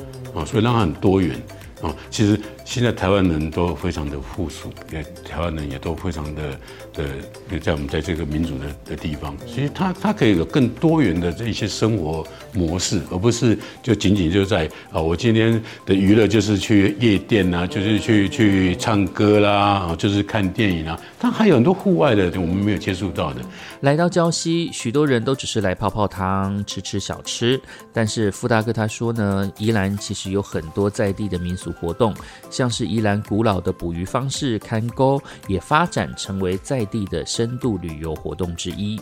[0.44, 1.40] 所以让它很多元
[1.82, 1.94] 啊。
[2.10, 6.58] 其实现在台湾人都非常的富庶，也台湾人也都非常的
[6.98, 21.00] 的，在我们在这个民主的的地方，其实他他可以有更多元的这一些生活模式，而不是就仅仅就在啊，我今天的娱乐就是去夜店啊，就是去去唱歌啦，就是看电影啊。
[21.20, 23.40] 它还有很多户外的，我们没有接触到的。
[23.80, 27.60] 来到礁溪，许多人都只是来泡泡汤、吃吃小吃。
[27.92, 32.12] 但是傅大哥他说呢，宜兰其实有很多在地的民俗活动，
[32.50, 39.00] 像是宜兰古老的捕鱼方式看钩，也发展成为在地的深度旅游活动之一。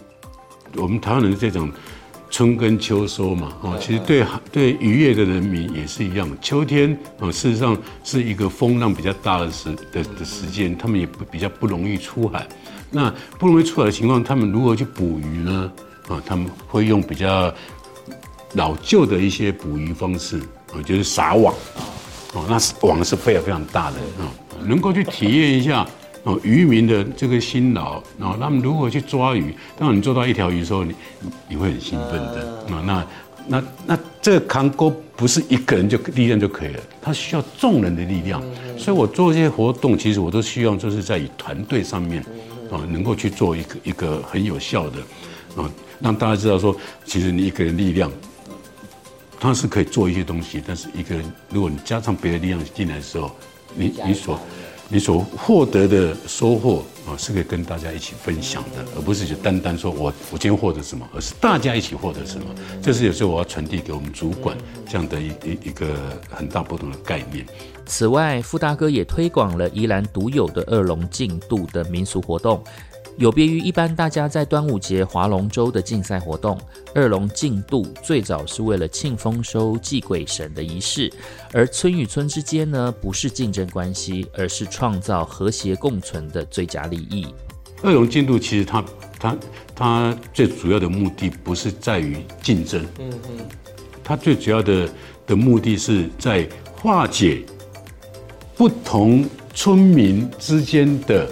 [0.74, 1.70] 我们台湾人这种
[2.28, 6.28] 春耕秋收嘛，哦，其实对对渔业的人民也是一样。
[6.42, 12.46] 秋天啊，事实上是一个风浪比较大的时的的时间，他们也不比较不容易出海。
[12.90, 15.72] 那不容易出海的情况，他们如何去捕鱼呢？
[16.08, 17.52] 啊，他们会用比较
[18.54, 20.38] 老旧的一些捕鱼方式，
[20.72, 21.54] 啊，就是撒网，
[22.34, 24.26] 哦，那是网是非常非常大的啊，
[24.64, 25.86] 能够去体验一下。
[26.26, 29.54] 哦，渔民的这个辛劳，然后他们如何去抓鱼？
[29.78, 30.92] 当你做到一条鱼的时候，你
[31.48, 32.82] 你会很兴奋的啊。
[32.84, 33.06] 那
[33.46, 38.42] 那那这个扛钩不是一个人就力量就可以了，它需要众人的力量。
[38.76, 42.20] 所以我做这些活动，其实我都希望就是在以团队上面
[42.72, 44.98] 啊，能够去做一个一个很有效的
[45.62, 48.10] 啊，让大家知道说，其实你一个人力量，
[49.38, 53.30] 他是可以做一些东西，但是一个人如果你加上别的力量进来的时候，
[53.76, 54.40] 你你所
[54.88, 62.46] 你所获得的收获啊，是可以跟大家一起分享的，而不是就单单说我我今天获得什么，而是大家一起获得什么。
[62.80, 64.56] 这是有时候我要传递给我们主管
[64.88, 65.94] 这样的一一一个
[66.30, 67.44] 很大不同的概念。
[67.84, 72.62] 此外，傅大哥也推广了宜兰独有的二龙竞渡的民俗活动。
[73.18, 76.58] 有别于一般大家在端午节划龙舟的竞赛活动，
[76.94, 81.10] 二龙竞渡最早是为了庆丰收、祭鬼神的仪式，
[81.50, 87.26] 而村与村之间呢，不是竞争关系，而是创造和谐共存的最佳利益。
[87.82, 88.84] 二龙竞渡其实它
[89.18, 89.36] 它
[89.74, 93.38] 它最主要的目的不是在于竞争，嗯嗯，
[94.04, 94.86] 它最主要的
[95.26, 96.46] 的目的是在
[96.82, 97.42] 化解
[98.58, 101.26] 不同村民之间的。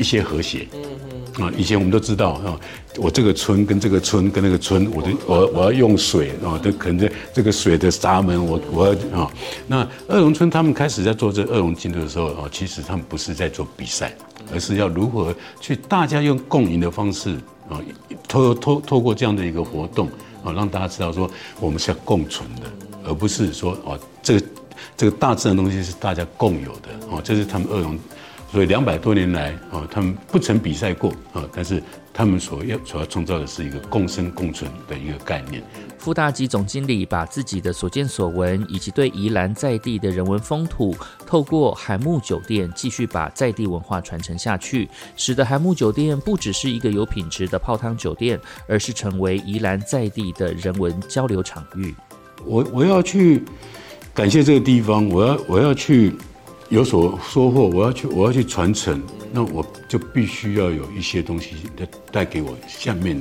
[0.00, 0.80] 一些和谐，嗯
[1.38, 2.58] 嗯啊，以前我们都知道啊，
[2.96, 9.30] 我这个村跟这个村跟那个村，我的我我要用水啊，都可能这这个水的闸门，我我要啊，
[9.66, 14.12] 那二龙村他们开始在做这二龙进度的时候啊，其实他们不是在做比赛，
[14.52, 17.36] 而是要如何去大家用共赢的方式
[17.68, 17.78] 啊，
[18.26, 20.08] 透透透过这样的一个活动
[20.42, 22.62] 啊，让大家知道说我们是要共存的，
[23.06, 24.46] 而不是说哦，这个
[24.96, 27.98] 这个大自然东西是大家共有的哦，这是他们二龙。
[28.52, 31.80] 所以两百多年来啊，他们不曾比赛过啊，但是
[32.12, 35.62] 他们所要所要创造的是一个共生共存的一个概念。
[35.98, 51.94] 傅大吉总经理把自己的所见所闻，以及对宜兰在地的人文风土，透过海木酒店继续把在地文化传承下去，使得海木酒店不只是一个有品质的泡汤酒店，而是成为宜兰在地的人文交流场域。
[52.44, 53.44] 我我要去
[54.12, 56.12] 感谢这个地方，我要我要去。
[56.70, 59.02] 有所收获，我要去，我要去传承，
[59.32, 63.20] 那我就必须要有一些东西带带给我下面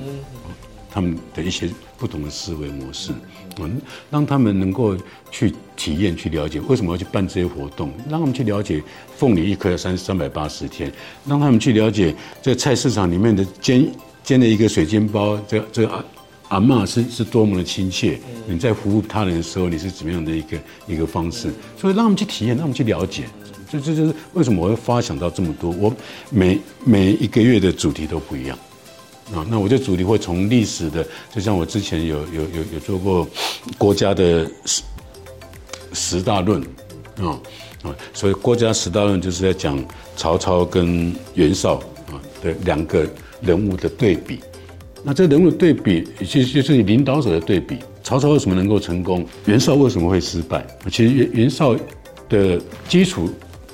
[0.92, 3.12] 他们的一些不同的思维模式，
[3.60, 3.82] 嗯，
[4.12, 4.96] 让他们能够
[5.32, 8.84] 去体验、去了解为什么要去办这些活动，让他们去了解
[9.18, 10.92] 凤梨一颗要三三百八十天，
[11.26, 13.92] 让他们去了解这菜市场里面的煎
[14.24, 15.90] 煎的一个水煎包，这这
[16.50, 20.58] 阿阿妈是是多么的亲切，你在服务他人的时候，你是怎么样的一个
[20.88, 23.24] 一个方式，所以让他们去体验，让他们去了解。
[23.72, 25.70] 这这就是为什么我会发想到这么多。
[25.72, 25.94] 我
[26.30, 28.58] 每每一个月的主题都不一样
[29.32, 29.46] 啊。
[29.48, 33.28] 那我的主题会从历史的，就像我之前有有有有做过
[33.78, 34.82] 国家的十
[35.94, 36.62] 十大论
[37.18, 37.40] 啊
[37.84, 39.82] 啊，所以国家十大论就是在讲
[40.18, 41.76] 曹操跟袁绍
[42.08, 43.08] 啊的两个
[43.42, 44.40] 人物的对比。
[45.04, 47.78] 那这人物对比，其实就是你领导者的对比。
[48.04, 49.26] 曹操为什么能够成功？
[49.46, 50.66] 袁绍为什么会失败？
[50.92, 51.76] 其实袁袁绍
[52.28, 53.30] 的基础。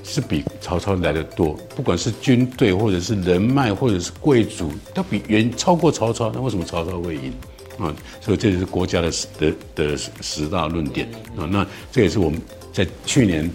[0.08, 6.32] 是比曹操来的多，不管是军队或者是人脉或者是贵族，都比远超过曹操。
[6.32, 7.34] 那为什么曹操会赢
[7.80, 7.92] 啊？
[8.22, 11.50] 所以这就是国家的十的的十大论点啊。
[11.50, 12.40] 那这也是我们
[12.72, 13.50] 在去年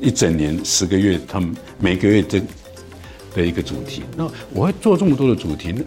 [0.00, 2.40] 一整年十个月，他们每个月这。
[3.34, 5.82] 的一个主题，那我会做这么多的主题呢，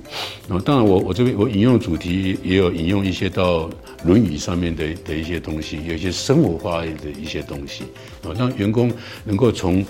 [0.48, 3.62] 那当然我我这边我引用主题也有引用一些到
[4.04, 7.86] 《论语》上面的的一些东西，有一些生活化的一些东西，
[8.24, 8.92] 啊，让员工
[9.24, 9.84] 能够从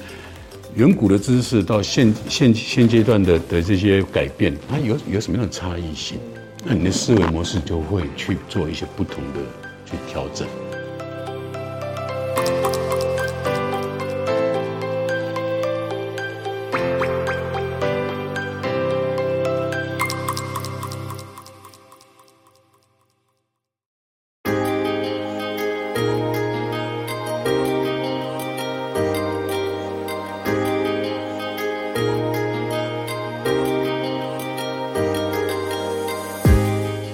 [0.75, 6.17] 远古的知识到现现现阶段的的这些改变，它有有什么样的差异性？
[6.63, 9.39] 那你的思维模式就会去做一些不同的
[9.85, 10.47] 去调整。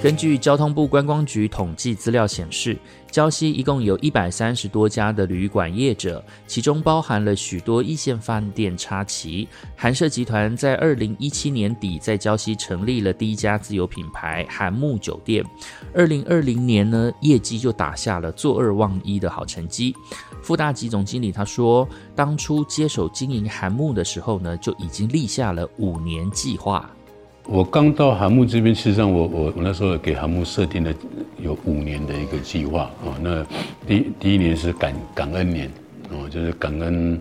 [0.04, 2.76] 根据交通部观光局统计资料显示，
[3.10, 9.48] 礁溪一共有一百三十多家的旅馆业者，其中包含了许多一线饭店插旗。
[9.74, 15.42] 韩舍集团在二零一七年底在礁溪成立了第一家自有品牌韩木酒店，
[15.94, 19.94] 二零二零年呢业绩就打下了坐二望一的好成绩。
[20.42, 26.93] 傅大吉总经理他说，当初接手经营韩木的时候呢，就已经立下了五年计划。
[27.46, 30.92] 我刚到韩木这边，事实上我我我那时候给韩木设定了
[31.38, 33.12] 有五年的一个计划啊。
[33.20, 33.44] 那
[33.86, 35.70] 第第一年是感感恩年
[36.10, 37.20] 哦，就是感恩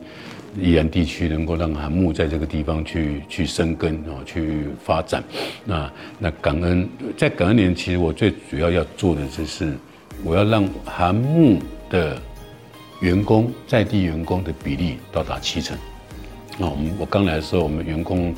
[0.58, 5.22] 宜兰地区能够让韩木在这个地方去去生根哦，去发展。
[5.66, 9.74] 那那感恩在感恩年，其实我最主要要做的就是
[10.24, 11.60] 我要让韩木
[11.90, 12.18] 的
[13.02, 15.78] 员工在地员工的比例到达七成。
[16.58, 18.34] 那我们我刚来的时候，我们员工。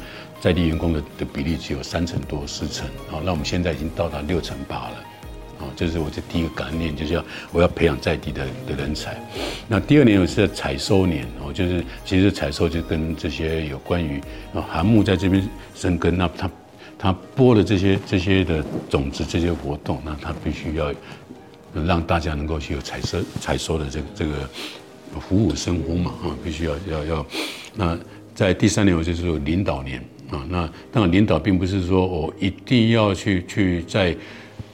[0.46, 4.96] 在地员工的的比例只有三成多四成，好，那我们现在已经到达六成八了，
[5.60, 9.20] 啊，这是我的第一个概念，就是要我要培养在地的的人才。
[9.68, 14.22] 那第二年我是采收年，哦，就是其实采收就跟这些有关于
[14.54, 16.52] 啊韩木在这边生根，那他
[16.96, 20.94] 他播的这些这些的种子这些活动，那他必须要
[21.74, 24.48] 让大家能够去有采收采收的这个这个
[25.28, 27.26] 虎虎生风嘛，啊，必须要要要。
[27.74, 27.98] 那
[28.36, 30.00] 在第三年我就是领导年。
[30.36, 34.16] 啊，那当然领导并不是说我一定要去去在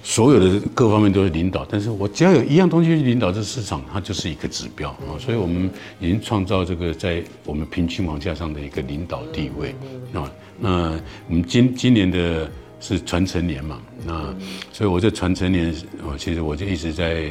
[0.02, 5.14] 所有的各方面都是领导，但是我只要有一样东西去领导这市场，它就是一个指标啊。
[5.20, 5.70] 所以我们
[6.00, 9.76] 已经创造这个在我们平均房价上的一个领导地位
[10.14, 10.32] 啊。
[10.60, 14.34] 那我们今今年的是传承年嘛，那
[14.72, 17.28] 所以我这传承年，我其实我就一直在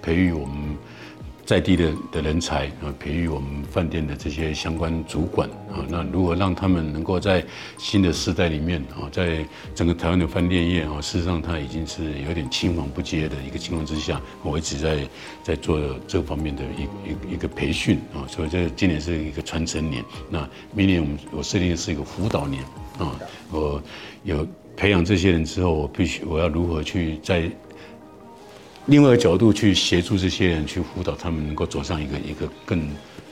[0.00, 0.76] 培育我们。
[1.46, 7.42] 在地的的人才啊，培育我们饭店的这些相关主管啊，那如何让他们能够在
[7.78, 15.08] 新的时代里面啊，在整个台湾的饭店业啊，事实上它已经是有点青黄不接的一个情况之下，我一直在
[15.44, 15.78] 在做
[16.08, 16.82] 这方面的一
[17.30, 22.60] 一一个培训啊，所以这今年是一个传承年，那明年我们我设定的是一个辅导年
[22.98, 23.14] 啊，
[23.52, 23.80] 我
[24.24, 24.44] 有
[24.76, 27.48] 培养这些人之后，我必须我要如何去在。
[28.86, 32.88] 另外一个角度去协助这些人，去辅导他们能够走上一个一个更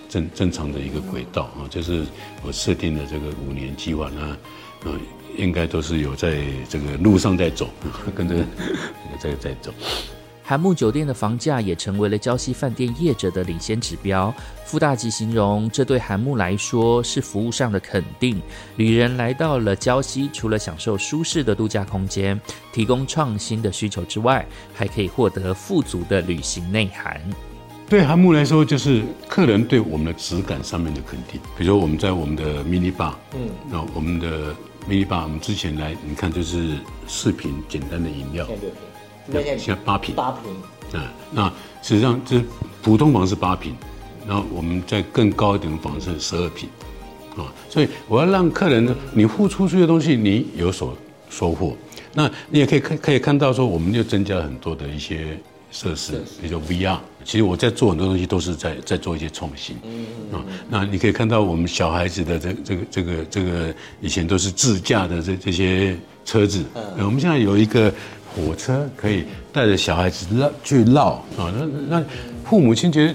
[0.08, 2.04] 正正常的一个轨道啊，就是
[2.42, 4.36] 我设定的这个五年计划呢，
[4.84, 4.98] 嗯，
[5.38, 7.70] 应该都是有在这个路上在走，
[8.14, 8.44] 跟着
[9.20, 9.72] 在在走。
[10.46, 14.33] 韩木酒店的房价也成为了礁溪饭店业者的领先指标。
[14.66, 18.38] 傅大吉形容，这对韩木来说是服务上的肯定。
[18.76, 22.38] 旅人来到了礁溪，除了享受舒适的度假空间，
[22.74, 27.18] 提供创新的需求之外，还可以获得富足的旅行内涵。
[27.88, 31.40] 对韩木来说，就是客人对我们的质感上面的肯定。
[31.57, 34.54] 比如我们在我们的 mini bar，嗯，那我们的
[34.87, 36.76] mini bar，我们之前来，你看就是
[37.07, 38.46] 四瓶简单的饮料。
[39.32, 40.42] 现在八平，八平，
[40.92, 41.00] 嗯，
[41.32, 42.40] 那实际上这
[42.82, 43.74] 普通房是八平，
[44.26, 46.68] 然后我们在更高一点的房是十二平，
[47.37, 50.96] 啊，所以我要让客人呢，你付出去的东西你有所
[51.30, 51.76] 收获，
[52.12, 55.38] 那你也可以看可以看到说，我们又增加了很多的一些
[55.70, 60.06] 设施，比如说 VR，其实我在做很多东西都是在在做一些创新，嗯
[60.38, 67.92] 啊，那你可以看到我们小孩子的这这个这个这个以前都是自驾的这这些车子，嗯，我们现在有一个。
[68.34, 72.04] 火车可以带着小孩子绕去绕啊，那那
[72.44, 73.14] 父母亲觉得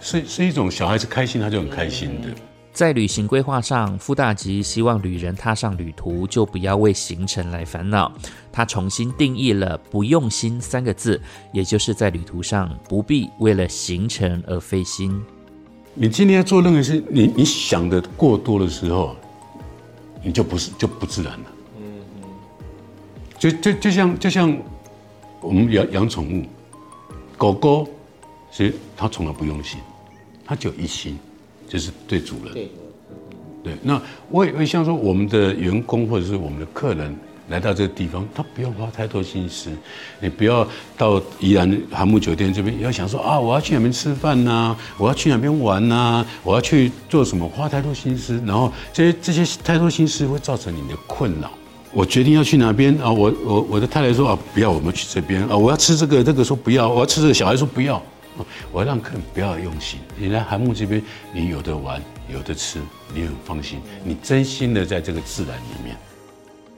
[0.00, 2.28] 是是一种小孩子开心，他就很开心的。
[2.72, 8.10] 在旅行规划上，傅大吉希望旅人踏上旅途就不要为行程来烦恼。
[8.50, 11.20] 他重新定义了“不用心”三个字，
[11.52, 15.22] 也就是在旅途上不必为了行程而费心。
[15.92, 19.14] 你今天做任何事，你你想的过多的时候，
[20.22, 21.51] 你就不是就不自然了。
[23.42, 24.56] 就就就像就像
[25.40, 26.44] 我们养养宠物，
[27.36, 27.88] 狗狗
[28.52, 29.80] 其实它从来不用心，
[30.44, 31.18] 它只有一心，
[31.68, 32.54] 就是对主人。
[32.54, 32.70] 对，
[33.64, 33.74] 对。
[33.82, 37.12] 那我也会像说，我们的员工或者是我们的客人
[37.48, 39.72] 来到这个地方，他不用花太多心思。
[40.20, 40.64] 你不要
[40.96, 51.50] 到宜兰韩木酒店这边，要想说啊，我要去哪边吃饭呐，我要去哪边玩呐，我要去做什么，花太多心思，然后这些这些太多心思会造成你的困扰。
[51.94, 53.10] 我决定要去哪边啊？
[53.12, 55.56] 我我我的太太说啊，不要，我们去这边啊。
[55.56, 56.88] 我要吃这个，这个说不要。
[56.88, 58.02] 我要吃这个，小孩说不要。
[58.72, 60.00] 我要让客人不要用心。
[60.16, 61.02] 你来韩木这边，
[61.34, 62.80] 你有的玩，有的吃，
[63.14, 63.78] 你很放心。
[64.02, 65.94] 你真心的在这个自然里面。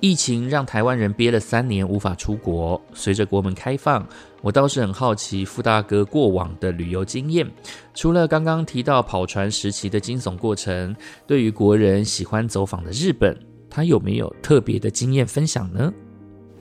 [0.00, 4.04] 疫情让台湾人憋了三年无法出国，随着国门开放，
[4.42, 7.48] 我倒是很好奇傅大哥过往的旅游经验。
[7.94, 10.94] 除了刚刚提到跑船时期的惊悚过程，
[11.24, 13.38] 对于国人喜欢走访的日本。
[13.74, 15.92] 他有没有特别的经验分享呢？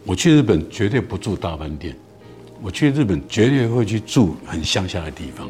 [0.04, 1.96] 我去日本绝对不住大饭店，
[2.60, 5.48] 我去日本绝对会去住很乡下的地方，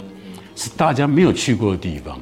[0.57, 2.20] 是大家没有去过的地方。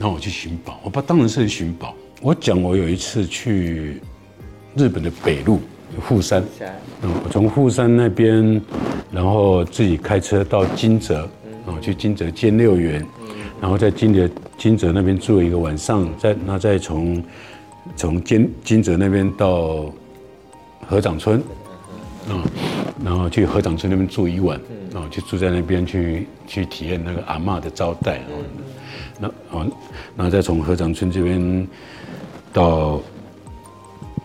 [0.00, 1.94] 然后我去寻宝，我把当然是寻宝。
[2.20, 4.00] 我讲我有一次去
[4.74, 5.60] 日本的北路
[6.00, 6.42] 富山，
[7.02, 8.60] 嗯，我从富山那边，
[9.12, 11.22] 然后自己开车到金泽，
[11.66, 13.06] 啊，去金泽见六园，
[13.60, 14.28] 然后在金泽
[14.58, 17.22] 金泽那边住了一个晚上，再那再从
[17.96, 19.92] 从金金泽那边到
[20.86, 21.38] 河长村，
[22.28, 22.42] 啊，
[23.04, 24.58] 然后去河长村那边住一晚，
[24.94, 28.30] 啊，就住在那边去去体验那个阿嬷的招待，啊，
[29.18, 29.66] 那啊，
[30.16, 31.68] 然后再从河长村这边
[32.52, 33.00] 到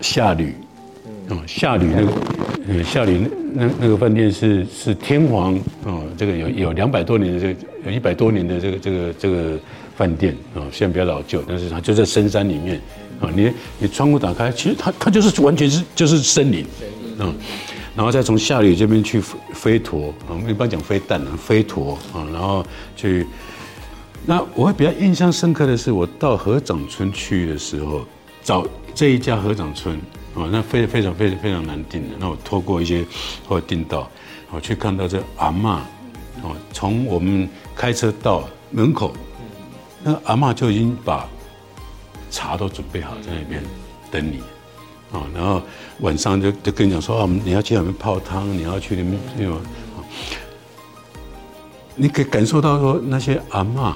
[0.02, 0.54] 下旅，
[1.30, 2.12] 哦，下旅那个，
[2.68, 3.20] 呃，下旅
[3.54, 9.58] 那那那个饭店是是天皇哦，这个有有两百多年的这个有一百多年的这个这个这个
[9.96, 12.80] 饭店哦，虽然比较老旧，但是它就在深山里面
[13.20, 16.66] 啊，你你窗户打开，其实它它就是完全是就是森林，
[17.20, 17.34] 嗯，
[17.96, 22.66] 然后再从下里这边去飞飞陀们一般讲飞弹啊，飞陀啊，然后
[22.96, 23.26] 去。
[24.30, 28.06] 那我会比较印象深刻的是，我到河掌村去的时候，
[28.44, 29.96] 找这一家河掌村
[30.36, 32.16] 啊，那非非常非常非常难订的。
[32.20, 33.06] 那我透过一些
[33.48, 34.10] 或者订到，
[34.52, 35.78] 我去看到这阿嬷，
[36.44, 39.14] 哦，从我们开车到门口，
[40.04, 41.26] 那阿嬷就已经把
[42.38, 43.64] 茶都准备好在那边
[44.12, 44.38] 等你，
[45.12, 45.60] 啊，然后
[46.02, 49.60] 晚上就就跟你讲说，啊，你要去那边泡汤，你要去那边那种，
[51.96, 53.94] 你可以感受到说那些阿嬷。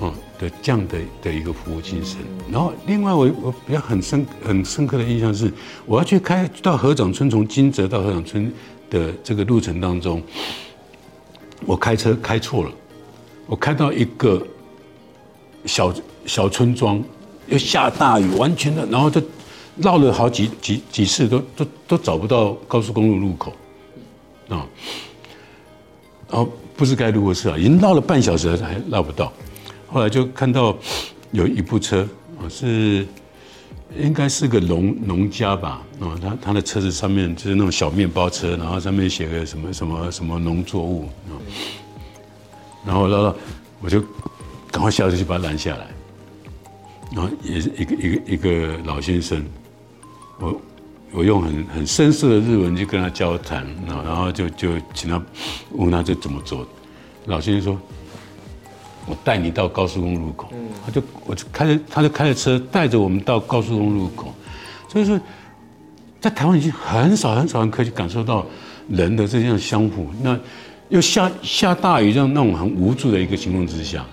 [0.00, 2.18] 哦的这样的的一个服务精神，
[2.50, 5.52] 然后另外我我比较很深很深刻的印象是，
[5.86, 8.52] 我要去开到河长村，从金泽到河长村
[8.90, 10.20] 的这个路程当中，
[11.64, 12.72] 我开车开错了，
[13.46, 14.44] 我开到一个
[15.64, 15.94] 小
[16.26, 17.00] 小村庄，
[17.46, 19.20] 又下大雨，完全的，然后就
[19.76, 23.52] 绕了好几几几次，都都都找不到高速公路路口，
[24.48, 24.66] 啊，
[26.30, 29.32] 然后不知该如何是好，已经绕了半小时还绕不到。
[29.88, 30.76] 后来就看到
[31.32, 33.06] 有一部车，啊，是
[33.98, 41.36] 应该是个农农家吧，啊，他他的车子上面就是那种小面包车，然后上面写个什么什么什么农作物，啊，
[42.86, 43.34] 然后然后
[43.80, 44.00] 我就
[44.70, 45.86] 赶快下车去把他拦下来，
[47.14, 49.44] 然后也是一个一个一个老先生，
[50.38, 50.60] 我
[51.12, 55.22] 我用很很深色的日文去跟他交谈，啊，然后就就请他
[55.72, 56.66] 问他这怎么做，
[57.26, 57.80] 老先生说。
[59.04, 60.48] 我带你到高速公路口，
[60.86, 64.32] 他就我就开着，他就开着车带着我们到高速公路口，
[64.88, 65.18] 所以说，
[66.20, 68.46] 在台湾已经很少很少人可以感受到
[68.88, 70.06] 人的这样相互。
[70.22, 70.38] 那
[70.88, 74.06] 又下下大雨，这样那种很无助的一个情况之下，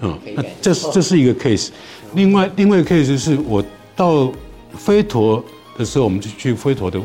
[0.00, 1.70] 嗯，那这是这是一个 case。
[2.14, 4.32] 另外另外一个 case 是我到
[4.74, 5.44] 飞陀
[5.76, 7.00] 的时候，我们就去飞陀的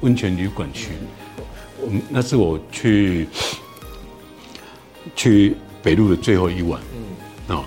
[0.00, 0.88] 温泉旅馆去，
[1.86, 3.28] 嗯，那是我去
[5.14, 5.56] 去。
[5.84, 6.80] 北路的最后一晚，
[7.46, 7.62] 嗯，啊，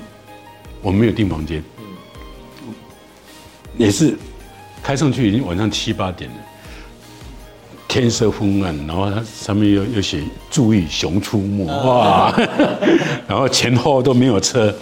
[0.82, 2.74] 我们没有订房间，嗯，
[3.78, 4.18] 也是
[4.82, 6.38] 开上去已经晚上七八点了，
[7.88, 12.34] 天色昏暗，然后它上面又又写注意熊出没，哇，
[13.28, 14.74] 然后前后都没有车，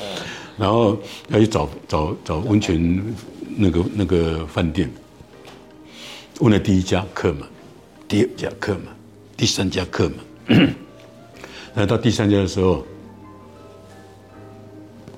[0.57, 0.97] 然后
[1.29, 3.03] 要去找找找温泉
[3.55, 4.89] 那个那个饭店，
[6.39, 7.47] 问了第一家客满，
[8.07, 8.83] 第二家客满，
[9.37, 10.09] 第三家客
[10.47, 10.69] 满，
[11.73, 12.85] 那到第三家的时候。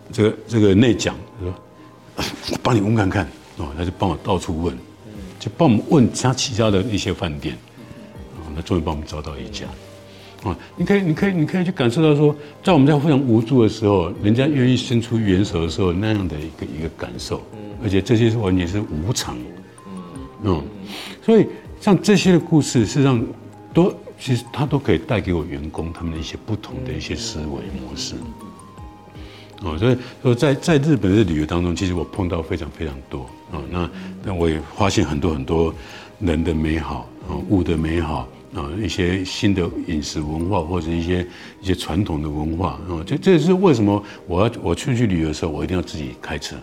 [0.10, 1.54] 这个这个内讲说，
[2.16, 4.74] 我 帮你问看看哦，他就帮我到处问，
[5.38, 7.58] 就帮我们问他其他的一些饭店，
[8.58, 9.66] 哦，那终于帮我们找到一家，
[10.44, 17.42] 啊，你可以你可以你可以去感受到说，在我们在非常无助的时候，人家愿意伸出援手的时候那样的一个一个感受，
[17.84, 19.38] 而且这些是完全是无常，
[20.44, 20.64] 嗯，
[21.24, 21.46] 所以
[21.80, 23.24] 像这些的故事，事实上
[23.74, 27.46] 都其实它都可以带给我员工他们的一些不同的一些思维
[27.80, 28.16] 模式。
[29.64, 33.62] 哦，所以说在在日本的旅游当中，其实我碰到非常非常多啊。
[33.72, 33.90] 那
[34.24, 35.74] 那我也发现很多很多
[36.20, 38.28] 人的美好啊，物的美好
[38.58, 41.26] 啊，一些新的饮食文化或者一些
[41.62, 43.04] 一些传统的文化啊。
[43.06, 46.56] 这这也是为什么我要我出去旅游的时候，我一定要自己开车。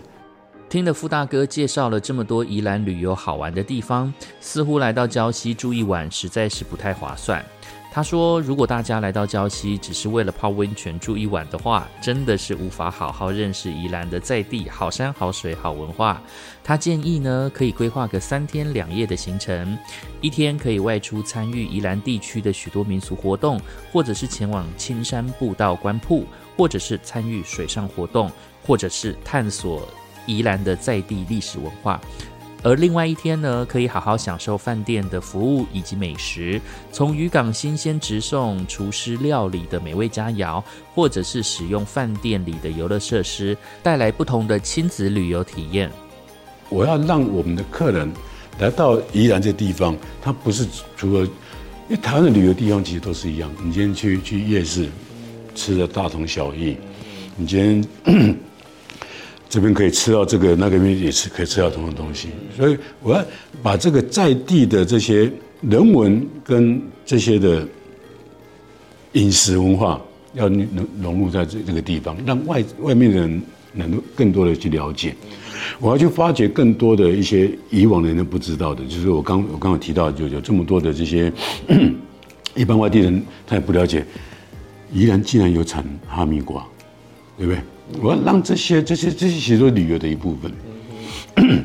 [0.67, 7.43] 听了傅大哥介绍了这么多宜兰旅游好玩的地方，似乎来到礁溪住一晚实在是不太划算。
[7.95, 16.21] 他说：“如果大家来到礁溪只是为了泡温泉住一晚的话，真的是无法好好认识宜兰的在地好山好水好文化。
[16.61, 19.77] 他建议呢，可以规划个三天两夜的行程，
[20.19, 23.57] 一天可以外出参与宜兰地区的许多民俗活动，
[23.93, 26.25] 或者是前往青山步道观瀑，
[26.57, 28.29] 或者是参与水上活动，
[28.67, 29.87] 或者是探索
[30.25, 32.01] 宜兰的在地历史文化。”
[32.65, 36.59] 而另外一天呢，可以好好享受饭店的服务以及美食，
[36.91, 40.63] 从渔港新鲜直送厨师料理的美味佳肴，
[40.95, 45.91] 或者是使用饭店里的游乐设施，带来不同的亲子旅游体验。
[46.69, 48.11] 我要让我们的客人
[48.57, 50.65] 来到宜兰这地方，他不是
[50.97, 51.31] 除了，因
[51.89, 53.47] 为台湾的旅游地方其实都是一样。
[53.63, 54.89] 你今天去去夜市
[55.53, 56.75] 吃的大同小异，
[57.37, 57.59] 你今
[58.03, 58.35] 天
[59.47, 62.29] 这边可以吃到这个，那个边也是可以吃到同样的东西。
[62.55, 63.23] 所以我要
[63.63, 65.31] 把这个在地的这些
[65.61, 67.65] 人文跟这些的
[69.13, 70.01] 饮食文化，
[70.33, 70.67] 要融
[71.01, 73.41] 融入在这这个地方，让外外面的人
[73.73, 75.15] 能够更多的去了解。
[75.79, 81.31] 我要去发掘更多的一些以往的人都不知道的，就是我刚我刚刚提到，就有这么多的这些
[82.55, 84.05] 一般外地人他也不了解，
[84.93, 86.65] 宜兰竟然有产哈密瓜，
[87.37, 87.61] 对不对？
[88.01, 90.51] 我要让这些这些这些其实都是旅游的一部分，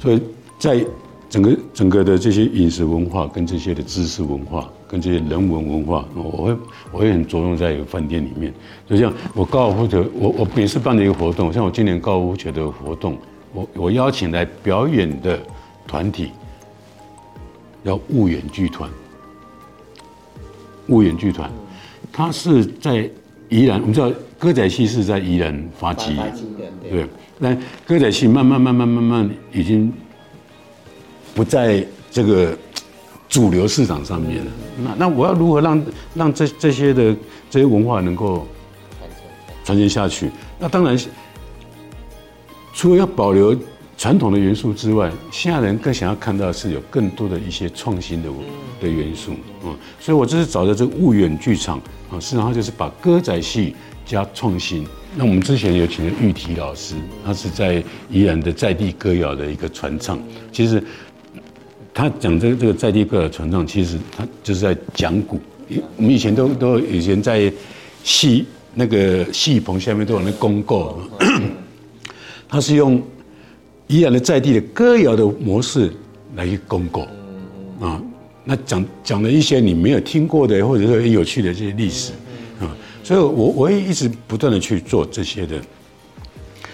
[0.00, 0.22] 所以
[0.58, 0.84] 在
[1.28, 6.56] 整个整个的这些饮食文化跟这些的知识文化跟这些人文文化，我会
[6.92, 8.54] 我会很着重在一个饭店里面。
[8.88, 13.18] 就像我高尔夫球，我我每次办的一个活动，像我今年高尔夫球的活动，
[13.52, 15.38] 我我邀请来表演的
[15.86, 16.30] 团体，
[17.84, 18.88] 叫雾远剧团。
[20.86, 21.50] 雾远剧团，
[22.10, 23.10] 它是在
[23.48, 26.16] 宜兰，我们知道歌仔戏是在宜兰发迹，
[26.82, 27.06] 对，
[27.38, 29.92] 那歌仔戏慢慢慢慢慢慢已经
[31.34, 32.56] 不在这个
[33.28, 34.50] 主流市场上面了。
[34.82, 35.82] 那那我要如何让
[36.14, 37.16] 让这这些的
[37.48, 38.46] 这些文化能够
[39.64, 40.30] 传承下去？
[40.58, 40.98] 那当然，
[42.74, 43.56] 除了要保留
[43.96, 48.28] 传统的元素之外，现在人更想要看到的是有更多的一些创新的
[48.80, 49.32] 的元素
[49.68, 49.76] 啊。
[50.00, 51.78] 所以我这次找的这个婺远剧场
[52.10, 53.74] 啊，实际上就是把歌仔戏
[54.06, 54.86] 加创新。
[55.16, 56.94] 那我们之前有请了玉提老师，
[57.24, 60.18] 他是在宜兰的在地歌谣的一个传唱。
[60.52, 60.82] 其实
[61.92, 65.40] 他讲这个这个在地歌谣传唱，其实他就是在讲古。
[65.96, 67.52] 我们以前都都以前在
[68.04, 70.98] 戏那个戏棚下面都有那公告，
[72.48, 73.02] 他是用
[73.86, 75.92] 宜兰的在地的歌谣的模式
[76.36, 77.06] 来去公告
[77.80, 78.00] 啊。
[78.48, 82.12] 那讲讲了一些你没有听过的，或者说很有趣的这些历史
[82.58, 82.74] 啊。
[83.04, 85.60] 所以，我我也一直不断的去做这些的。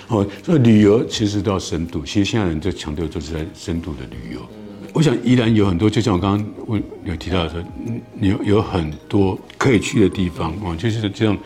[0.07, 2.05] 哦，所以旅游其实都要深度。
[2.05, 4.41] 其实现在人就强调就是在深度的旅游。
[4.93, 7.61] 我想依然有很多，就像我刚刚问有提到说，
[8.21, 11.37] 有有很多可以去的地方啊，就是这样。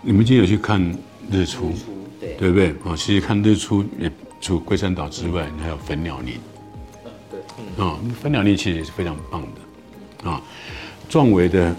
[0.00, 0.80] 你们今天有去看
[1.30, 1.70] 日出，
[2.18, 2.70] 对对不对？
[2.84, 4.10] 啊，其实看日出，也
[4.40, 6.36] 除龟山岛之外，你还有粉鸟林。
[7.76, 10.30] 对，啊，粉鸟林其实也是非常棒的。
[10.30, 10.42] 啊，
[11.08, 11.74] 壮伟的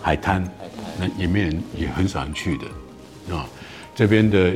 [0.00, 0.44] 海滩。
[1.00, 3.46] 那也没人，也很少人去的，啊，
[3.94, 4.52] 这边的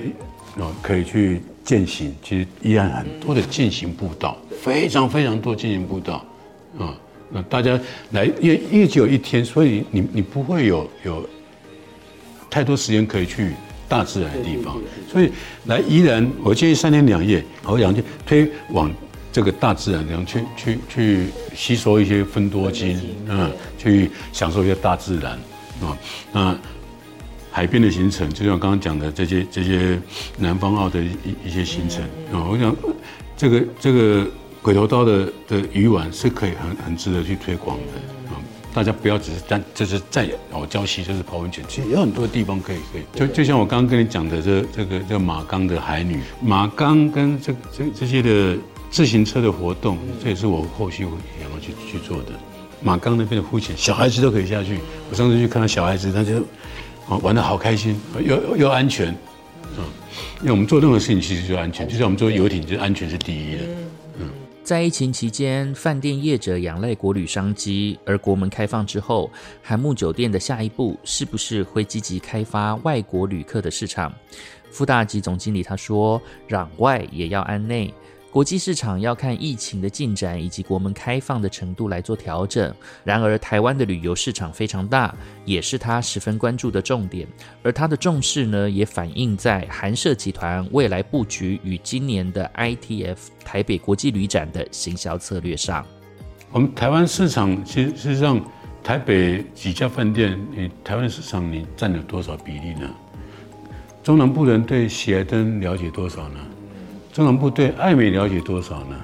[0.59, 6.23] 啊可以去践行，其实依然很多的践行步道，非常非常多践行步道，
[6.79, 6.95] 啊，
[7.31, 7.81] 那大家
[8.11, 11.27] 来，因为因为只有一天，所以你你不会有有
[12.51, 13.53] 太多时间可以去
[13.89, 14.79] 大自然的地方，
[15.11, 15.33] 所以
[15.65, 18.93] 来宜兰，我建议三天两夜，好两天推往
[19.37, 25.33] 这个大自然，然后去去去吸收一些分多精，嗯，去享受一些大自然。
[25.83, 25.95] 啊，
[26.33, 26.59] 那
[27.51, 30.01] 海边的行程，就像刚刚讲的这些这些
[30.39, 31.11] 南方澳的一
[31.45, 32.75] 一些行程啊，我想
[33.37, 34.27] 这个这个
[34.63, 38.41] 鬼头刀的的鱼丸是可以很很值得去推广的啊，
[38.73, 48.57] 大家不要只是单就是在哦礁溪就是泡温泉，其实有很多地方可以可以，就就像我刚刚跟你讲的这这个叫马冈的海女，马冈跟这这这些的
[48.97, 52.33] 自行车的活动，这也是我后续会想要去去做的。
[52.81, 54.79] 马冈那边的浮潜，小孩子都可以下去。
[55.11, 56.39] 我上次去看到小孩子，他就
[57.07, 59.09] 啊玩的好开心，又又安全
[59.77, 59.85] 啊。
[60.41, 63.65] 因为我们做任何事情其实就安全，就像我们做游艇，就安全是第一的。
[64.19, 64.31] 嗯，
[64.65, 69.31] 在疫情期间，饭店业者仰赖国旅商机，而国门开放之后，
[69.63, 74.11] 韩木酒店的下一步是不是会积极开发外国旅客的市场？
[74.71, 76.19] 副大级总经理他说
[76.49, 77.93] ：“攘外也要安内。”
[78.37, 82.71] 国际市场要看疫情的进展以及国门开放的程度来做调整。
[83.03, 85.15] 然而，台湾的旅游市场非常大，
[85.47, 87.27] 也是他十分关注的重点。
[87.63, 95.87] 而他的重视呢，也反映在韩社集团未来布局与今年的 ITF 台北国际旅展的行销策略上。
[96.53, 98.39] 我们台湾市场其实事实上，
[98.85, 102.87] 台北几家饭店，你台湾市场你占了多少比例呢？
[104.03, 106.46] 中南部人对喜来登了解多少呢？
[107.17, 108.97] 中南部对爱美了解多少呢？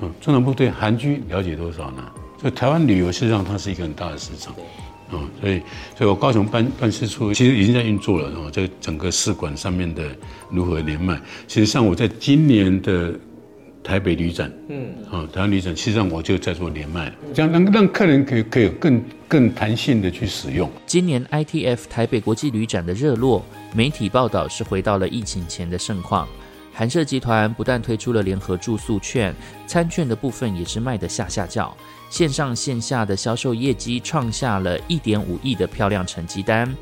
[0.00, 2.04] 嗯，中南部对韩剧了解多少呢？
[2.40, 4.54] 所以台湾旅游实际上它是一个很大的市场。
[5.10, 5.60] 啊，所以，
[5.96, 10.04] 所以我高雄办办事处其实已经在运作了啊，在整个试管上面的
[10.48, 13.12] 如何连麦，其实像我在今年的
[13.82, 20.70] 台北旅展，嗯，啊，台湾旅展，实际上我就在做连麦，这样让让客人可以可以更更弹性的去使用。
[20.86, 23.44] 今年 ITF 台北国际旅展的热络，
[23.74, 26.28] 媒体报道是回到了疫情前的盛况。
[26.78, 29.34] 韩社集团不但推出了联合住宿券，
[29.66, 31.76] 餐券的部分也是卖得下下叫，
[32.08, 36.72] 线上线下的销售业绩创下了一点五亿的漂亮成绩单。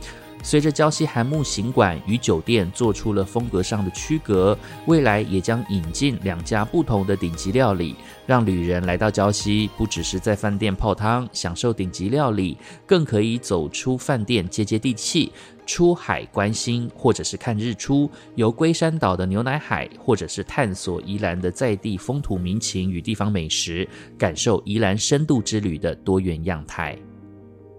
[0.47, 7.97] 随着礁溪韩木行馆与酒店做出了风格上的区隔，未来也将引进两家不同的顶级料理，
[8.29, 15.33] 让旅人来到礁溪，不只是在饭店泡汤享受顶级料理，更可以走出饭店接接地气，
[15.67, 26.97] 出海观星，或者是看日出，游龟山岛的牛奶海，或者是探索宜兰的在地风土民情与地方美食，感受宜兰深度之旅的多元样态。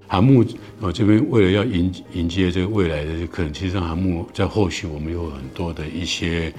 [0.08, 0.44] 韩木
[0.80, 6.54] 哦，这边为了要迎迎接这个未来的客人，其实上韩木在后续我们有很多的一些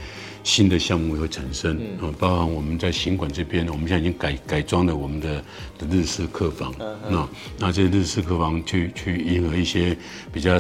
[0.44, 5.42] 新的项目会产生啊，包含我们在行馆这边，我们现在已经改改装了我们的
[5.78, 6.74] 的日式客房，
[7.10, 7.28] 那
[7.58, 9.96] 那这些日式客房去去迎合一些
[10.32, 10.58] 比较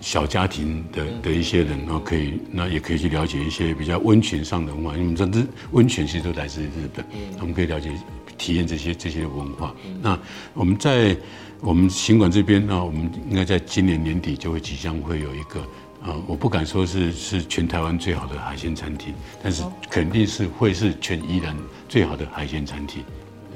[0.00, 7.04] 小家庭的的一些人，然后可以那也可以去了解一些比较温泉上的文化，因为我们知道日温泉其实都来自于日本，
[7.40, 7.90] 我们可以了解
[8.36, 9.74] 体验这些这些文化。
[10.02, 10.18] 那
[10.54, 11.16] 我们在
[11.62, 15.60] 我们行馆这边呢，我们应该在今年年底就会即将会有一个，
[16.02, 21.54] 啊，我不敢说是是全台湾最好的海鲜餐厅，但是肯定是会是全宜兰
[21.86, 23.02] 最好的海鲜餐厅，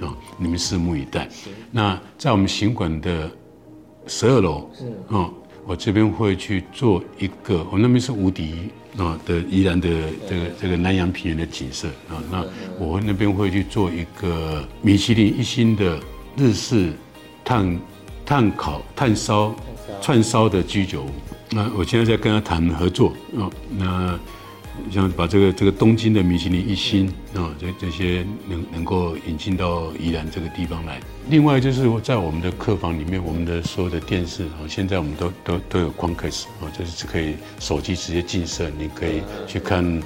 [0.02, 1.28] 啊，你们拭目以待。
[1.70, 3.30] 那在我们行馆的
[4.06, 4.70] 十二楼，
[5.08, 5.30] 啊，
[5.66, 9.88] 我这边会去做一个，我那边是无敌啊的宜兰的
[10.28, 12.44] 这个这个南洋平原的景色啊，那
[12.78, 15.98] 我那边会去做一个米其林一星的
[16.36, 16.92] 日式
[17.42, 17.80] 碳。
[18.24, 19.54] 炭烤、炭烧、
[20.00, 21.10] 串烧的居酒屋，
[21.50, 24.18] 那我现在在跟他谈合作啊，那
[24.90, 31.00] 想把这个这个东京的米其林一星啊，这这些能能够引进到宜兰这个地方来。
[31.28, 40.02] 另外就是在我们的客房里面，我们的所有的电视啊，现在我们都都都有光刻式啊，就是可以手机直接进摄，你可以去看。